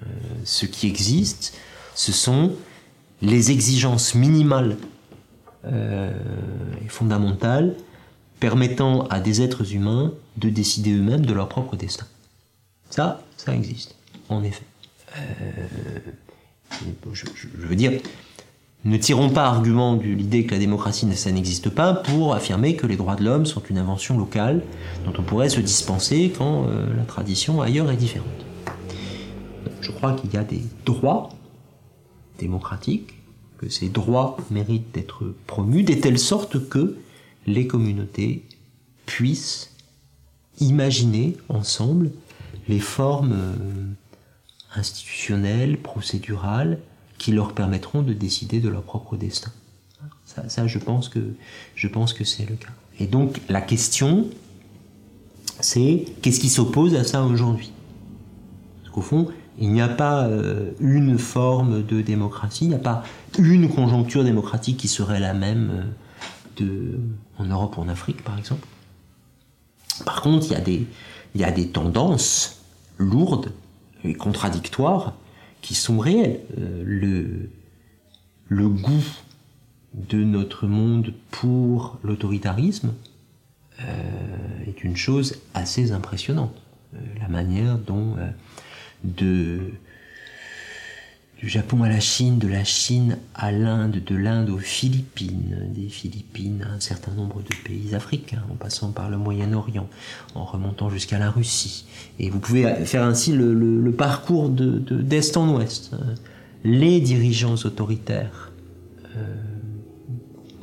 [0.02, 0.06] Euh,
[0.44, 1.56] ce qui existe,
[1.94, 2.54] ce sont
[3.20, 4.76] les exigences minimales
[5.64, 6.12] euh,
[6.84, 7.74] et fondamentales
[8.40, 12.06] permettant à des êtres humains de décider eux-mêmes de leur propre destin.
[12.90, 13.96] Ça, ça existe,
[14.28, 14.64] en effet.
[17.12, 18.00] je veux dire,
[18.84, 22.86] ne tirons pas argument de l'idée que la démocratie ça n'existe pas pour affirmer que
[22.86, 24.62] les droits de l'homme sont une invention locale
[25.04, 28.28] dont on pourrait se dispenser quand euh, la tradition ailleurs est différente.
[29.80, 31.30] Je crois qu'il y a des droits
[32.38, 33.17] démocratiques,
[33.58, 36.96] que ces droits méritent d'être promus de telle sorte que
[37.46, 38.44] les communautés
[39.06, 39.74] puissent
[40.60, 42.10] imaginer ensemble
[42.68, 46.78] les formes euh, institutionnelles, procédurales,
[47.16, 49.52] qui leur permettront de décider de leur propre destin.
[50.48, 51.34] Ça, je pense que
[51.74, 52.68] je pense que c'est le cas.
[53.00, 54.28] Et donc la question,
[55.58, 57.72] c'est qu'est-ce qui s'oppose à ça aujourd'hui?
[58.82, 59.28] Parce qu'au fond,
[59.60, 63.02] il n'y a pas euh, une forme de démocratie, il n'y a pas
[63.38, 65.92] une conjoncture démocratique qui serait la même
[66.60, 66.96] euh,
[67.38, 68.66] en Europe ou en Afrique, par exemple.
[70.04, 70.52] Par contre, il
[71.34, 72.62] y a des, tendances
[72.98, 73.52] lourdes
[74.04, 75.14] et contradictoires
[75.60, 76.40] qui sont réels.
[76.58, 77.50] Euh,
[78.50, 79.04] le, goût
[79.94, 82.92] de notre monde pour l'autoritarisme
[84.66, 86.54] est une chose assez impressionnante.
[87.20, 88.16] La manière dont
[89.04, 89.72] de
[91.38, 95.88] du Japon à la Chine, de la Chine à l'Inde, de l'Inde aux Philippines, des
[95.88, 99.88] Philippines à un certain nombre de pays africains, en passant par le Moyen-Orient,
[100.34, 101.86] en remontant jusqu'à la Russie.
[102.18, 105.92] Et vous pouvez faire ainsi le, parcours d'est de, en ouest.
[106.64, 108.50] Les dirigeants autoritaires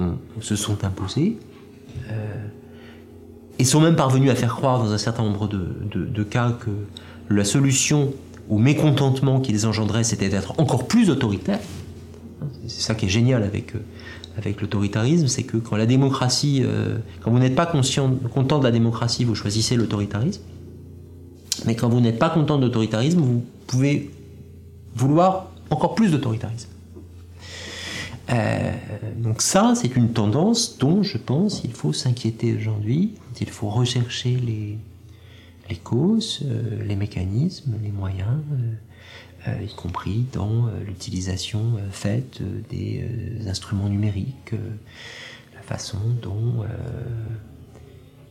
[0.02, 1.38] euh, se sont imposés
[2.10, 2.48] euh,
[3.60, 6.72] et sont même parvenus à faire croire dans un certain nombre de, de cas que
[7.30, 8.14] la solution
[8.50, 11.60] au mécontentement qui les engendrait, c'était d'être encore plus autoritaire.
[12.68, 13.80] C'est ça qui est génial avec, euh,
[14.38, 18.64] avec l'autoritarisme, c'est que quand la démocratie, euh, quand vous n'êtes pas conscient, content de
[18.64, 20.42] la démocratie, vous choisissez l'autoritarisme.
[21.66, 24.12] Mais quand vous n'êtes pas content de l'autoritarisme, vous pouvez
[24.96, 26.70] vouloir encore plus d'autoritarisme.
[28.32, 28.72] Euh,
[29.18, 34.32] donc ça, c'est une tendance dont je pense il faut s'inquiéter aujourd'hui, il faut rechercher
[34.32, 34.78] les,
[35.70, 38.74] les causes, euh, les mécanismes, les moyens, euh,
[39.48, 43.08] euh, y compris dans l'utilisation faite des
[43.48, 44.54] instruments numériques,
[45.54, 46.66] la façon dont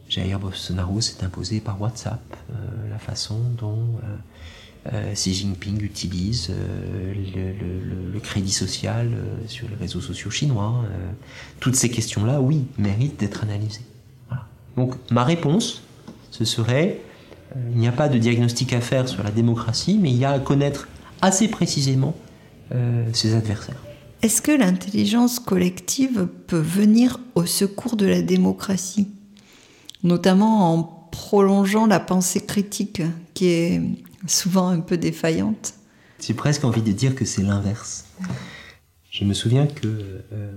[0.09, 2.21] Jair Bolsonaro s'est imposé par WhatsApp,
[2.91, 4.01] la façon dont
[5.13, 9.13] Xi Jinping utilise le, crédit social
[9.47, 10.85] sur les réseaux sociaux chinois.
[11.61, 13.87] toutes ces questions-là, oui, méritent d'être analysées.
[14.77, 15.83] Donc ma réponse,
[16.33, 17.01] ce serait
[17.73, 20.31] il n'y a pas de diagnostic à faire sur la démocratie, mais il y a
[20.31, 20.89] à connaître
[21.21, 22.15] assez précisément
[22.73, 23.81] euh, ses adversaires.
[24.23, 29.09] Est-ce que l'intelligence collective peut venir au secours de la démocratie,
[30.03, 33.03] notamment en prolongeant la pensée critique
[33.35, 33.83] qui est
[34.27, 35.75] souvent un peu défaillante?
[36.21, 38.07] J'ai presque envie de dire que c'est l'inverse.
[39.11, 39.87] Je me souviens que
[40.33, 40.53] euh,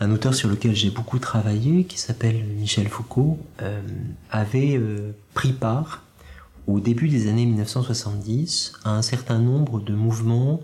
[0.00, 3.82] un auteur sur lequel j'ai beaucoup travaillé, qui s'appelle Michel Foucault, euh,
[4.30, 6.02] avait euh, pris part
[6.66, 10.60] au début des années 1970 à un certain nombre de mouvements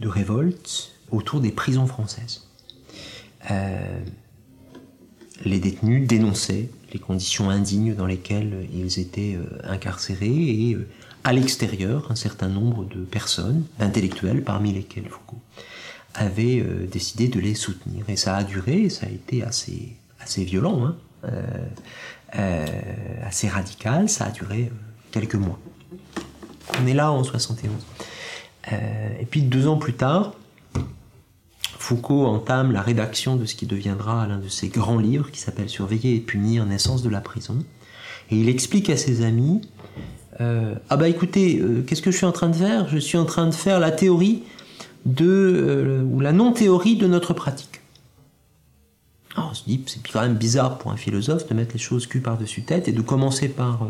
[0.00, 2.48] de révolte autour des prisons françaises.
[3.50, 4.00] Euh,
[5.44, 10.78] les détenus dénonçaient les conditions indignes dans lesquelles ils étaient incarcérés et
[11.24, 15.40] à l'extérieur un certain nombre de personnes, d'intellectuels parmi lesquels Foucault,
[16.14, 18.04] avait euh, décidé de les soutenir.
[18.08, 20.96] Et ça a duré, ça a été assez, assez violent, hein.
[21.24, 21.42] euh,
[22.38, 22.66] euh,
[23.24, 24.70] assez radical, ça a duré
[25.10, 25.58] quelques mois.
[26.80, 27.70] On est là en 71.
[28.72, 30.34] et puis deux ans plus tard,
[31.78, 35.68] Foucault entame la rédaction de ce qui deviendra l'un de ses grands livres qui s'appelle
[35.68, 37.58] Surveiller et punir, naissance de la prison.
[38.30, 39.60] Et il explique à ses amis,
[40.40, 42.88] ah bah écoutez, qu'est-ce que je suis en train de faire?
[42.88, 44.42] Je suis en train de faire la théorie
[45.04, 47.80] de, euh, ou la non-théorie de notre pratique.
[49.36, 52.06] Alors on se dit, c'est quand même bizarre pour un philosophe de mettre les choses
[52.06, 53.86] cul par-dessus tête et de commencer par euh,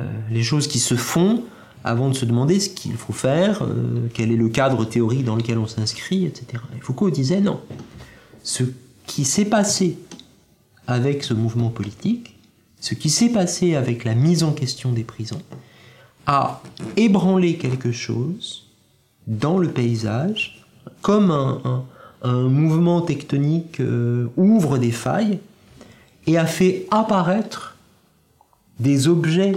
[0.00, 1.44] euh, les choses qui se font
[1.84, 3.62] avant de se demander ce qu'il faut faire,
[4.14, 6.62] quel est le cadre théorique dans lequel on s'inscrit, etc.
[6.74, 7.60] Et Foucault disait non.
[8.42, 8.64] Ce
[9.06, 9.98] qui s'est passé
[10.86, 12.38] avec ce mouvement politique,
[12.80, 15.42] ce qui s'est passé avec la mise en question des prisons,
[16.26, 16.62] a
[16.96, 18.63] ébranlé quelque chose
[19.26, 20.64] dans le paysage,
[21.02, 21.84] comme un,
[22.24, 25.40] mouvement tectonique euh, ouvre des failles
[26.26, 27.76] et a fait apparaître
[28.80, 29.52] des objets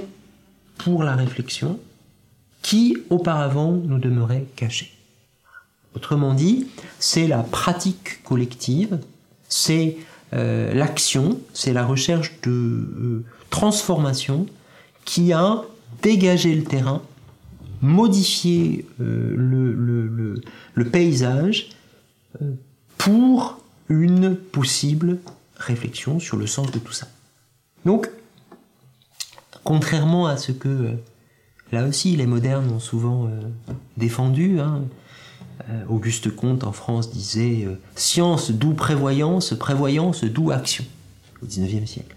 [0.78, 1.80] pour la réflexion
[2.62, 4.92] qui auparavant nous demeuraient cachés.
[5.96, 6.68] Autrement dit,
[7.00, 9.00] c'est la pratique collective,
[9.48, 9.98] c'est
[10.34, 14.46] euh, l'action, c'est la recherche de euh, transformation
[15.06, 15.64] qui a
[16.02, 17.02] dégagé le terrain
[17.82, 19.34] modifier euh,
[20.76, 21.70] le, paysage
[22.42, 22.52] euh,
[22.98, 23.60] pour
[23.90, 25.20] une possible
[25.58, 27.08] réflexion sur le sens de tout ça.
[27.86, 28.10] Donc,
[29.64, 30.92] contrairement à ce que, euh,
[31.72, 33.30] là aussi, les modernes ont souvent
[33.98, 34.84] défendu, hein,
[35.90, 40.86] Auguste Comte en France disait Science d'où prévoyance, prévoyance d'où action,
[41.42, 42.16] au XIXe siècle.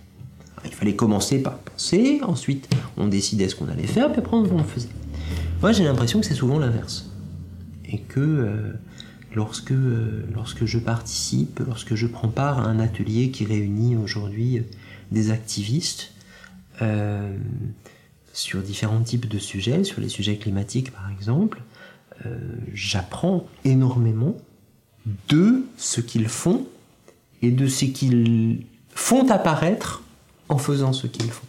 [0.64, 4.42] il fallait commencer par penser, ensuite on décidait ce qu'on allait faire, puis après on
[4.42, 4.88] le faisait.
[5.60, 7.10] Moi j'ai l'impression que c'est souvent l'inverse.
[7.84, 8.72] Et que
[9.34, 9.74] lorsque,
[10.32, 14.62] lorsque je participe, lorsque je prends part à un atelier qui réunit aujourd'hui
[15.10, 16.12] des activistes,
[16.82, 17.36] euh,
[18.32, 21.62] sur différents types de sujets, sur les sujets climatiques par exemple,
[22.24, 22.38] euh,
[22.72, 24.36] j'apprends énormément
[25.28, 26.64] de ce qu'ils font
[27.42, 28.64] et de ce qu'ils
[28.94, 30.02] font apparaître
[30.48, 31.46] en faisant ce qu'ils font.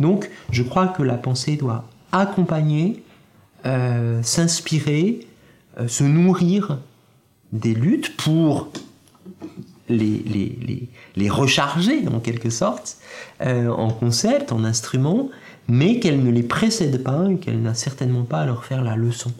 [0.00, 1.88] Donc je crois que la pensée doit
[2.20, 3.02] accompagner,
[3.66, 5.26] euh, s'inspirer,
[5.88, 6.78] se nourrir
[7.52, 8.68] des luttes pour
[9.88, 12.98] les, recharger en quelque sorte
[13.40, 15.30] euh, en concept, en instrument,
[15.68, 18.96] mais qu'elle ne les précède pas et qu'elle n'a certainement pas à leur faire la
[18.96, 19.32] leçon.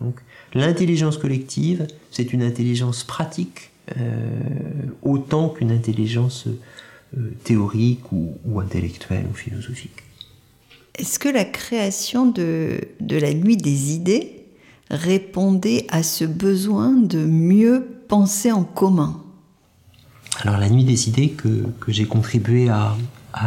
[0.00, 0.20] Donc
[0.54, 4.40] l'intelligence collective, c'est une intelligence pratique euh,
[5.02, 6.46] autant qu'une intelligence
[7.16, 10.02] euh, théorique ou, intellectuelle ou philosophique.
[10.96, 14.44] Est-ce que la création de, la nuit des idées
[14.90, 19.22] répondait à ce besoin de mieux penser en commun?
[20.42, 22.96] Alors la nuit des idées que, j'ai contribué à,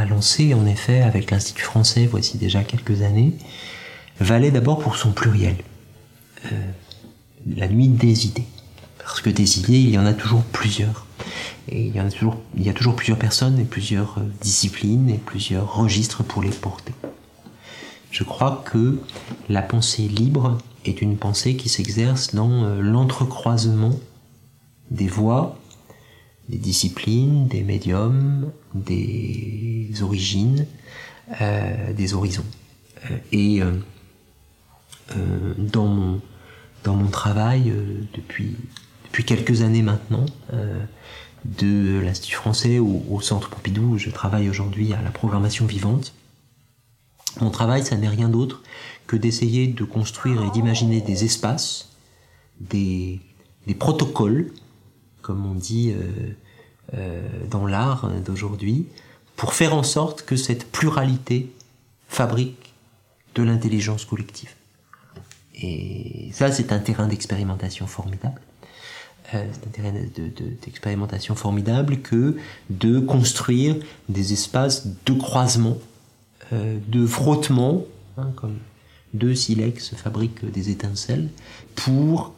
[0.10, 3.34] lancer, en effet, avec l'Institut français, voici déjà quelques années,
[4.20, 5.58] valait d'abord pour son pluriel.
[6.46, 6.72] Euh,
[7.56, 8.48] la nuit des idées.
[9.00, 11.06] Parce que des idées, il y en a toujours plusieurs.
[11.70, 14.22] Et il y, en a toujours, il y a toujours plusieurs personnes et plusieurs euh,
[14.42, 16.94] disciplines et plusieurs registres pour les porter.
[18.14, 19.00] Je crois que
[19.50, 24.00] la pensée libre est une pensée qui s'exerce dans euh, l'entrecroisement
[24.92, 25.58] des voix
[26.50, 30.68] des disciplines, des médiums, des origines,
[31.42, 32.46] euh, des horizons.
[33.10, 33.72] Euh, et euh,
[35.58, 36.22] dans, mon,
[36.84, 37.74] dans mon travail
[38.14, 38.56] depuis,
[39.06, 40.26] depuis quelques années maintenant,
[41.46, 46.14] de l'Institut français au, au, Centre Pompidou, où je travaille aujourd'hui à la programmation vivante,
[47.42, 48.62] mon travail, ça n'est rien d'autre
[49.08, 51.90] que d'essayer de construire et d'imaginer des espaces,
[52.60, 53.20] des,
[53.80, 54.52] protocoles
[55.24, 56.36] comme on dit euh,
[56.96, 58.88] euh, dans l'art d'aujourd'hui,
[59.36, 61.52] pour faire en sorte que cette pluralité
[62.08, 62.74] fabrique
[63.34, 64.52] de l'intelligence collective.
[65.56, 68.42] Et ça, c'est un terrain d'expérimentation formidable.
[69.34, 69.94] Euh, c'est un terrain
[70.62, 72.38] d'expérimentation formidable que
[72.70, 73.78] de construire
[74.10, 75.78] des espaces de croisement,
[76.52, 77.86] de frottement,
[78.18, 78.56] hein, comme
[79.14, 81.30] deux silex fabriquent des étincelles,
[81.76, 82.34] pour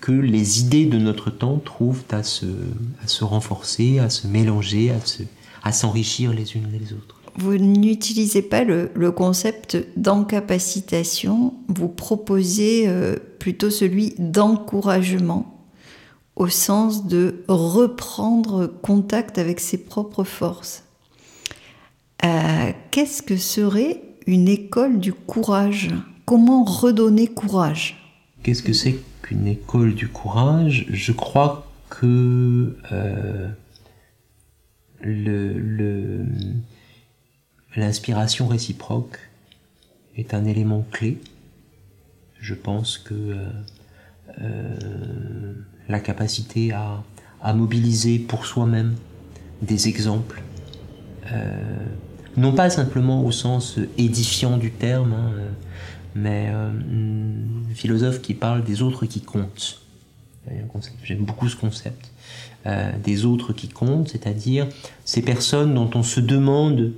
[0.00, 2.46] que les idées de notre temps trouvent à se,
[3.24, 5.22] renforcer, à se mélanger, à, se,
[5.72, 7.16] s'enrichir les unes les autres.
[7.36, 15.54] Vous n'utilisez pas le, concept d'encapacitation, vous proposez euh, plutôt celui d'encouragement,
[16.36, 20.84] au sens de reprendre contact avec ses propres forces.
[22.24, 25.90] Euh, qu'est-ce que serait une école du courage?
[26.24, 27.96] Comment redonner courage?
[28.42, 30.86] Qu'est-ce que c'est qu'une école du courage?
[30.90, 33.48] Je crois que euh,
[37.76, 39.18] l'inspiration réciproque
[40.16, 41.18] est un élément clé.
[42.40, 43.36] Je pense que
[44.40, 45.54] euh,
[45.88, 47.02] la capacité à,
[47.54, 48.96] mobiliser pour soi-même
[49.62, 50.42] des exemples,
[52.38, 55.32] non pas simplement au sens édifiant du terme, hein,
[56.14, 59.82] mais euh, un philosophe qui parle des autres qui comptent.
[61.04, 62.10] J'aime beaucoup ce concept.
[62.66, 64.66] Euh, des autres qui comptent, c'est-à-dire
[65.04, 66.92] ces personnes dont on se demande,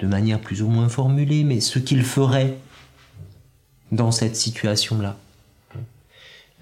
[0.00, 2.56] de manière plus ou moins formulée, mais ce qu'ils feraient
[3.92, 5.16] dans cette situation-là.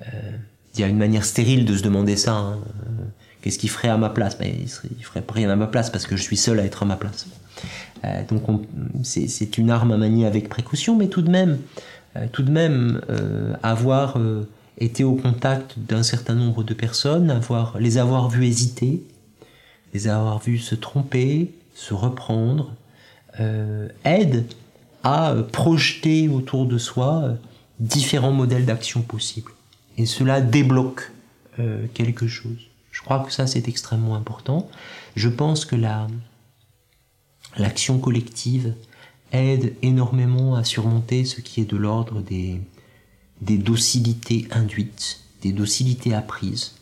[0.02, 0.06] Euh,
[0.74, 2.34] il y a une manière stérile de se demander ça.
[2.34, 2.58] Hein.
[3.42, 4.38] Qu'est-ce qu'il ferait à ma place?
[4.40, 6.86] Il ne ferait rien à ma place parce que je suis seul à être à
[6.86, 7.26] ma place.
[8.04, 8.42] Euh, donc
[9.02, 11.58] c'est une arme à manier avec précaution, mais tout de même,
[12.16, 14.18] euh, tout de même euh, avoir
[14.78, 19.02] été au contact d'un certain nombre de personnes, avoir, les avoir vues hésiter,
[19.94, 22.72] les avoir vues se tromper, se reprendre,
[24.04, 24.46] aide
[25.04, 27.36] à projeter autour de soi
[27.78, 29.52] différents modèles d'action possibles.
[29.96, 31.12] Et cela débloque
[31.94, 32.58] quelque chose.
[32.90, 34.68] Je crois que ça c'est extrêmement important.
[35.14, 36.08] Je pense que la,
[37.56, 38.74] l'action collective
[39.32, 42.60] aide énormément à surmonter ce qui est de l'ordre des,
[43.40, 46.74] docilités induites, des docilités apprises.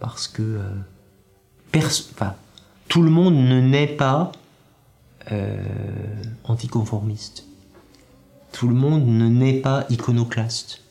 [0.00, 0.68] parce que euh,
[2.88, 4.32] tout le monde ne naît pas
[5.32, 5.56] euh,
[6.44, 7.44] anticonformiste.
[8.52, 10.82] Tout le monde ne naît pas iconoclaste.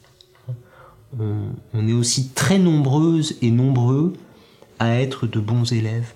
[1.18, 4.14] On, est aussi très nombreuses et nombreux
[4.80, 6.14] à être de bons élèves,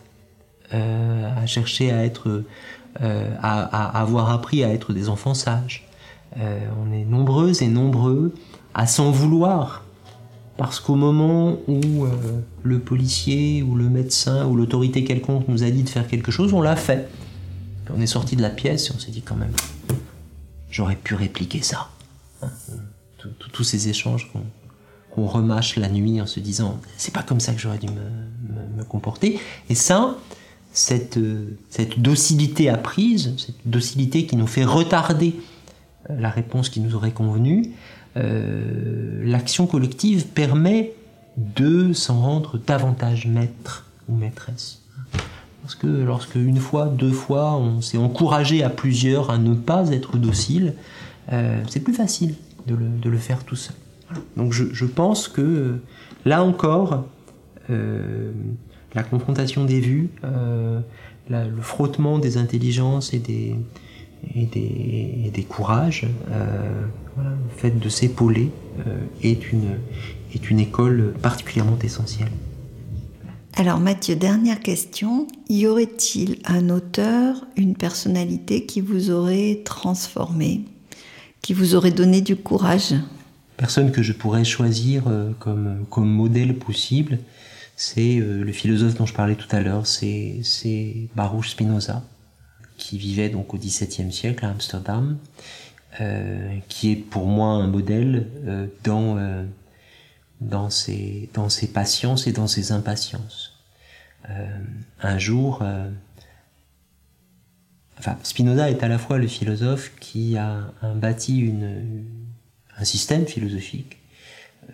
[0.72, 2.44] à chercher à être,
[3.02, 5.88] euh, à, avoir appris à être des enfants sages.
[6.36, 8.34] on est nombreuses et nombreux
[8.74, 9.84] à s'en vouloir
[10.58, 12.06] parce qu'au moment où
[12.64, 16.54] le policier ou le médecin ou l'autorité quelconque nous a dit de faire quelque chose,
[16.54, 17.08] on l'a fait.
[17.96, 19.54] On est sorti de la pièce et on s'est dit quand même,
[20.70, 21.90] j'aurais pu répliquer ça.
[22.42, 22.50] Hein,
[23.52, 24.32] tous ces échanges
[25.12, 28.84] qu'on remâche la nuit en se disant, c'est pas comme ça que j'aurais dû me,
[28.86, 29.40] comporter.
[29.70, 30.16] Et ça,
[30.80, 31.20] cette,
[31.70, 35.36] cette docilité apprise, cette docilité qui nous fait retarder
[36.10, 37.74] euh, la réponse qui nous aurait convenu,
[38.16, 40.94] euh, l'action collective permet
[41.38, 44.82] de s'en rendre davantage maître ou maîtresse.
[45.62, 49.90] Parce que lorsque une fois, deux fois, on s'est encouragé à plusieurs à ne pas
[49.90, 50.76] être docile,
[51.34, 52.36] euh, c'est plus facile
[52.68, 53.76] de le, faire tout seul.
[54.38, 55.80] Donc je, pense que
[56.26, 57.06] là encore,
[57.70, 58.32] euh,
[58.94, 60.80] la confrontation des vues, euh,
[61.30, 63.56] le frottement des intelligences et des,
[64.36, 66.08] et des, des courages,
[67.18, 67.24] le
[67.58, 68.50] fait de s'épauler
[69.22, 69.78] est, une,
[70.34, 72.32] est une école particulièrement essentielle.
[73.56, 75.28] Alors Mathieu, dernière question.
[75.50, 80.62] Y aurait-il un auteur, une personnalité qui vous aurait transformé,
[81.42, 82.96] qui vous aurait donné du courage?
[83.58, 87.20] Personne que je pourrais choisir euh, comme, comme modèle possible,
[87.80, 90.42] c'est euh, le philosophe dont je parlais tout à l'heure, c'est
[91.16, 92.04] Baruch Spinoza,
[92.78, 95.18] qui vivait donc au XVIIe siècle à Amsterdam,
[96.02, 98.28] euh, qui est pour moi un modèle
[98.84, 99.46] dans
[100.42, 103.54] dans ses, dans ses patiences et dans ses impatiences.
[104.30, 104.48] Euh,
[105.02, 105.90] un jour, euh,
[107.98, 112.06] enfin, Spinoza est à la fois le philosophe qui a, bâti une,
[112.78, 113.99] un système philosophique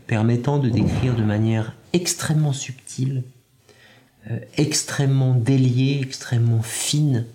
[0.08, 3.24] permettant de décrire de manière extrêmement subtile,
[4.30, 7.26] euh, extrêmement déliée, extrêmement fine,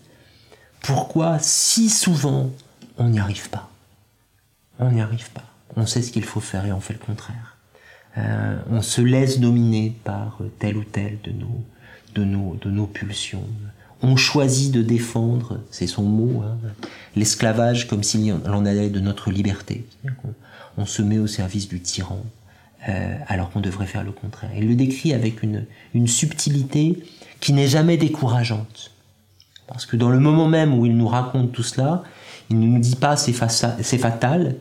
[0.81, 2.51] pourquoi si souvent
[2.99, 3.71] on n'y arrive pas.
[4.79, 5.45] On n'y arrive pas.
[5.77, 7.57] On sait ce qu'il faut faire et on fait le contraire.
[8.19, 11.65] Euh, on se laisse dominer par tel ou tel de nos,
[12.15, 13.47] de nos, de nos pulsions.
[14.03, 16.57] On choisit de défendre, c'est son mot, hein,
[17.17, 19.87] l'esclavage comme s'il en allait de notre liberté.
[20.79, 22.25] On, se met au service du tyran,
[22.89, 24.51] euh, alors qu'on devrait faire le contraire.
[24.57, 25.67] Il le décrit avec une,
[26.07, 27.03] subtilité
[27.39, 28.93] qui n'est jamais décourageante.
[29.67, 32.03] Parce que dans le moment même où il nous raconte tout cela,
[32.49, 34.57] il ne nous dit pas c'est fatal,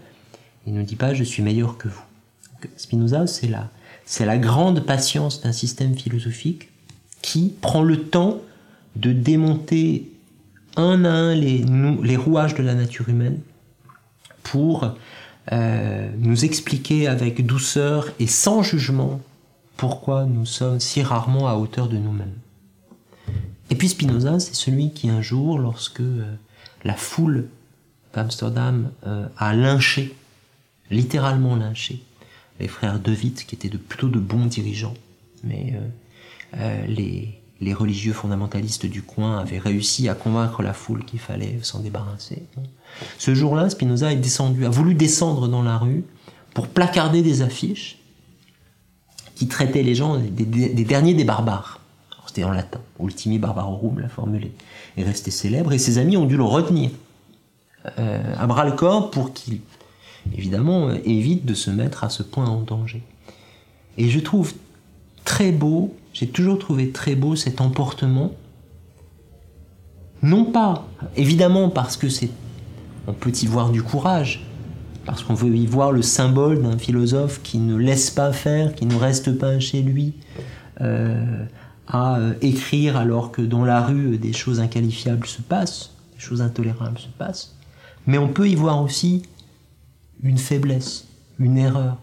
[0.68, 2.04] il ne nous dit pas je suis meilleur que vous.
[2.76, 3.70] Spinoza, c'est la,
[4.06, 6.70] c'est la grande patience d'un système philosophique
[7.22, 8.40] qui prend le temps
[8.98, 10.12] de démonter
[10.76, 13.40] un à un les rouages de la nature humaine
[14.44, 14.94] pour
[15.52, 19.20] euh, nous expliquer avec douceur et sans jugement
[19.78, 22.36] pourquoi nous sommes si rarement à hauteur de nous-mêmes.
[23.72, 26.36] Et puis Spinoza, c'est celui qui un jour, lorsque euh,
[26.84, 27.48] la foule
[28.14, 30.16] d'Amsterdam euh, a lynché,
[30.92, 32.04] littéralement lynché,
[32.60, 34.96] les frères De Witt, qui étaient de, plutôt de bons dirigeants,
[35.44, 35.80] mais
[36.88, 41.80] les, les, religieux fondamentalistes du coin avaient réussi à convaincre la foule qu'il fallait s'en
[41.80, 42.44] débarrasser.
[43.18, 46.04] Ce jour-là, Spinoza est descendu, a voulu descendre dans la rue
[46.54, 48.00] pour placarder des affiches
[49.36, 50.46] qui traitaient les gens des,
[50.86, 51.80] derniers des barbares.
[52.28, 54.52] C'était en latin, Ultimi barbarorum, la formule
[54.98, 56.92] est restée célèbre, et ses amis ont dû le retenir
[57.98, 59.62] euh, à bras le corps pour qu'il
[60.38, 63.02] évidemment, évite de se mettre à ce point en danger.
[63.98, 64.54] Et je trouve
[65.26, 68.34] très beau, j'ai toujours trouvé très beau cet emportement,
[70.22, 72.30] non pas, évidemment, parce que c'est,
[73.08, 74.46] on peut y voir du courage,
[75.06, 78.86] parce qu'on veut y voir le symbole d'un philosophe qui ne laisse pas faire, qui
[78.86, 80.16] ne reste pas chez lui,
[80.82, 81.46] euh,
[81.88, 86.42] à euh, écrire alors que dans la rue des choses inqualifiables se passent, des choses
[86.42, 87.56] intolérables se passent.
[88.08, 89.22] Mais on peut y voir aussi
[90.22, 91.06] une faiblesse,
[91.40, 91.96] une erreur.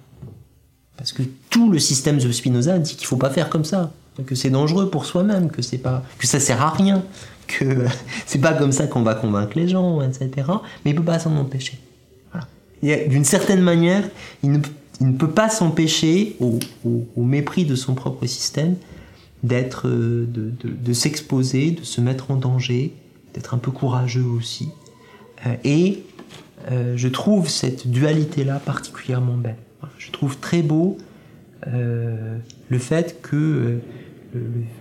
[0.96, 3.92] Parce que tout le système de Spinoza dit qu'il faut pas faire comme ça,
[4.24, 7.02] que c'est dangereux pour soi-même, que c'est pas, que ça sert à rien,
[7.46, 7.86] que
[8.26, 10.30] c'est pas comme ça qu'on va convaincre les gens, etc.
[10.84, 11.78] Mais il peut pas s'en empêcher.
[12.82, 14.04] D'une certaine manière,
[14.42, 14.60] il
[15.00, 18.76] ne, peut pas s'empêcher, au, mépris de son propre système,
[19.42, 22.92] d'être, euh, de, s'exposer, de se mettre en danger,
[23.34, 24.68] d'être un peu courageux aussi,
[25.46, 26.02] euh, et
[26.70, 29.56] euh, je trouve cette dualité-là particulièrement belle.
[29.98, 30.96] Je trouve très beau
[31.66, 33.80] le fait que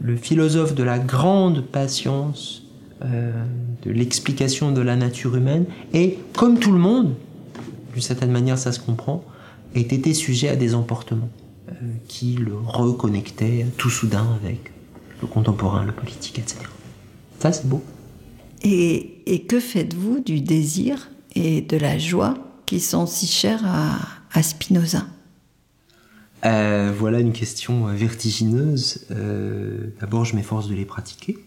[0.02, 2.64] le, philosophe de la grande patience,
[3.04, 3.32] euh,
[3.84, 7.16] de l'explication de la nature humaine, et comme tout le monde,
[7.93, 9.24] d'une certaine manière ça se comprend,
[9.76, 11.30] ait été sujet à des emportements
[11.70, 11.74] euh,
[12.08, 14.72] qui le reconnectaient tout soudain avec
[15.22, 16.58] le contemporain, le politique, etc.
[17.39, 17.84] Ça c'est beau.
[18.62, 22.36] Et, que faites-vous du désir et de la joie
[22.66, 25.06] qui sont si chers à Spinoza?
[26.46, 29.06] Euh, voilà une question vertigineuse.
[29.12, 31.38] Euh, d'abord, je m'efforce de les pratiquer.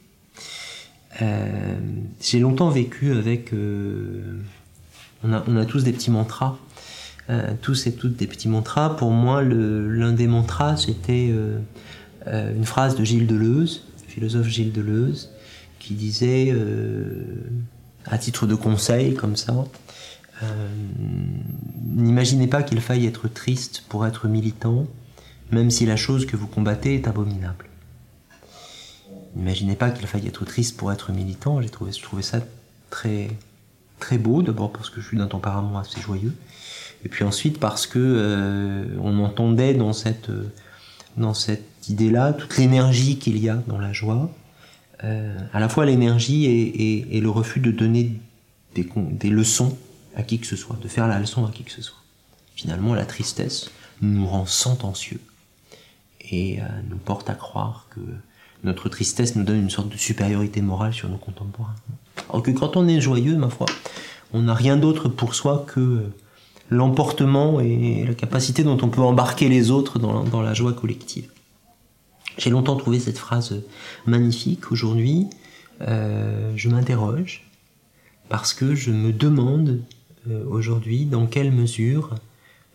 [1.23, 1.79] Euh,
[2.21, 3.53] j'ai longtemps vécu avec...
[5.25, 6.57] On a, tous des petits mantras.
[7.63, 8.91] tous et toutes des petits mantras.
[8.91, 11.33] Pour moi, l'un des mantras, c'était
[12.27, 15.31] une phrase de Gilles Deleuze, philosophe Gilles Deleuze,
[15.81, 16.55] qui disait,
[18.07, 19.65] à titre de conseil, comme ça, euh,
[21.95, 24.87] n'imaginez pas qu'il faille être triste pour être militant,
[25.51, 27.67] même si la chose que vous combattez est abominable.
[29.35, 31.61] N'imaginez pas qu'il faille être triste pour être militant.
[31.61, 32.41] J'ai trouvé, ça
[32.91, 33.31] très,
[33.99, 36.35] très beau, d'abord parce que je suis d'un tempérament assez joyeux,
[37.05, 40.31] et puis ensuite parce que euh, on entendait dans cette,
[41.17, 44.31] dans cette idée-là toute l'énergie qu'il y a dans la joie,
[45.05, 48.13] euh, à la fois l'énergie et, le refus de donner
[48.75, 49.77] des leçons
[50.19, 51.99] à qui que ce soit, de faire la leçon à qui que ce soit.
[52.55, 53.71] Finalement, la tristesse
[54.03, 55.21] nous rend sentencieux
[56.31, 58.01] et euh, nous porte à croire que
[58.65, 61.77] notre tristesse nous donne une sorte de supériorité morale sur nos contemporains.
[62.29, 63.67] Alors que quand on est joyeux, ma foi,
[64.33, 66.11] on n'a rien d'autre pour soi que
[66.69, 71.31] l'emportement et la capacité dont on peut embarquer les autres dans la, joie collective.
[72.37, 73.63] J'ai longtemps trouvé cette phrase
[74.05, 74.71] magnifique.
[74.71, 75.29] Aujourd'hui,
[75.81, 77.49] euh, je m'interroge
[78.29, 79.81] parce que je me demande
[80.31, 82.15] euh, aujourd'hui dans quelle mesure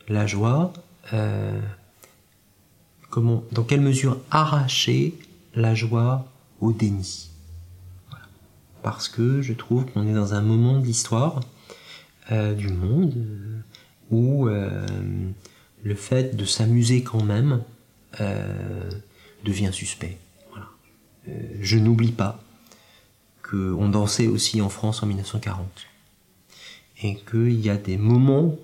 [0.07, 0.73] la joie,
[1.13, 1.59] euh,
[3.09, 5.13] comment, dans quelle mesure arracher
[5.55, 6.25] la joie
[6.61, 7.29] au déni.
[8.81, 11.41] Parce que je trouve qu'on est dans un moment de l'histoire
[12.31, 13.15] euh, du monde
[14.11, 17.63] où le fait de s'amuser quand même
[19.43, 20.19] devient suspect.
[21.59, 22.39] je n'oublie pas
[23.41, 25.87] qu'on dansait aussi en France en 1940
[27.01, 28.55] et qu'il y a des moments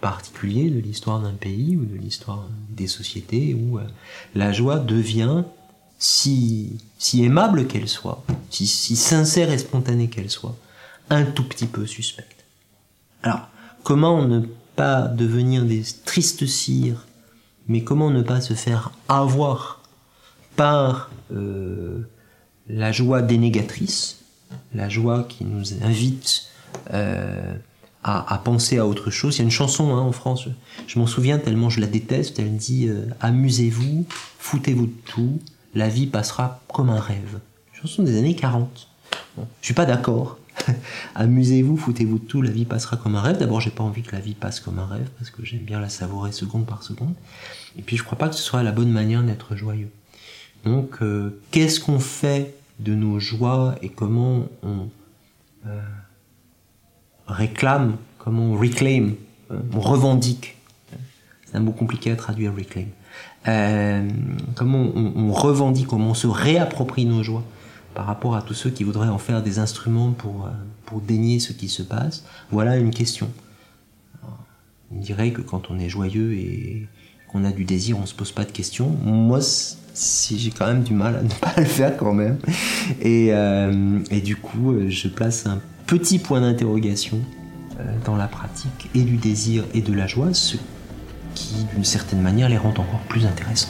[0.00, 3.82] particuliers de l'histoire d'un pays ou de l'histoire des sociétés où euh,
[4.34, 5.44] la joie devient
[5.98, 10.56] si, si aimable qu'elle soit, si, si sincère et spontanée qu'elle soit,
[11.10, 12.44] un tout petit peu suspecte.
[13.22, 13.48] Alors,
[13.82, 14.40] comment ne
[14.76, 17.06] pas devenir des tristes cires,
[17.68, 19.80] mais comment ne pas se faire avoir
[20.56, 22.02] par euh,
[22.68, 24.18] la joie dénégatrice,
[24.74, 26.48] la joie qui nous invite
[26.92, 27.54] euh,
[28.04, 29.36] à, penser à autre chose.
[29.36, 30.46] Il y a une chanson hein, en France,
[30.86, 34.06] je, m'en souviens tellement je la déteste, elle dit euh, Amusez-vous,
[34.38, 35.40] foutez-vous de tout,
[35.74, 37.40] la vie passera comme un rêve.
[37.72, 38.88] Chanson des années 40.
[39.36, 40.38] Bon, je suis pas d'accord.
[41.14, 43.38] Amusez-vous, foutez-vous de tout, la vie passera comme un rêve.
[43.38, 45.80] D'abord, j'ai pas envie que la vie passe comme un rêve parce que j'aime bien
[45.80, 47.14] la savourer seconde par seconde.
[47.78, 49.90] Et puis, je crois pas que ce soit la bonne manière d'être joyeux.
[50.64, 54.88] Donc, euh, qu'est-ce qu'on fait de nos joies et comment on
[55.66, 55.80] euh,
[57.26, 59.12] réclame, comment on reclaim,
[59.50, 60.56] euh, on revendique.
[61.46, 62.86] C'est un mot compliqué à traduire, reclaim.
[63.46, 64.08] Euh,
[64.54, 67.44] comment on, revendique, comment on se réapproprie nos joies
[67.94, 70.50] par rapport à tous ceux qui voudraient en faire des instruments pour, euh,
[70.86, 72.24] pour dénier ce qui se passe.
[72.50, 73.30] Voilà une question.
[74.90, 76.88] On dirait que quand on est joyeux et
[77.28, 78.88] qu'on a du désir, on se pose pas de questions.
[78.88, 82.38] Moi, si j'ai quand même du mal à ne pas le faire quand même.
[83.00, 87.20] Et, et du coup, je place un petit point d'interrogation
[87.78, 90.56] euh, dans la pratique et du désir et de la joie, ce
[91.34, 93.68] qui d'une certaine manière les rend encore plus intéressants.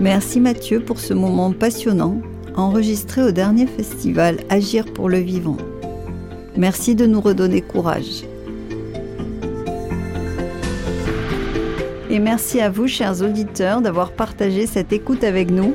[0.00, 2.20] Merci Mathieu pour ce moment passionnant,
[2.56, 5.58] enregistré au dernier festival Agir pour le vivant.
[6.56, 8.24] Merci de nous redonner courage.
[12.08, 15.74] Et merci à vous, chers auditeurs, d'avoir partagé cette écoute avec nous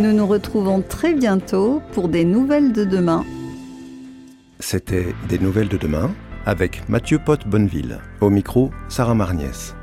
[0.00, 3.24] nous nous retrouvons très bientôt pour des nouvelles de demain.
[4.58, 6.10] C'était Des nouvelles de demain
[6.46, 7.98] avec Mathieu Potte-Bonneville.
[8.20, 9.74] Au micro, Sarah Marniès.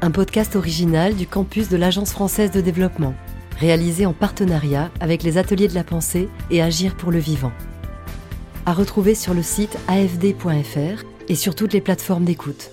[0.00, 3.14] Un podcast original du campus de l'Agence française de développement,
[3.58, 7.52] réalisé en partenariat avec les Ateliers de la Pensée et Agir pour le Vivant.
[8.64, 12.70] À retrouver sur le site afd.fr et sur toutes les plateformes d'écoute.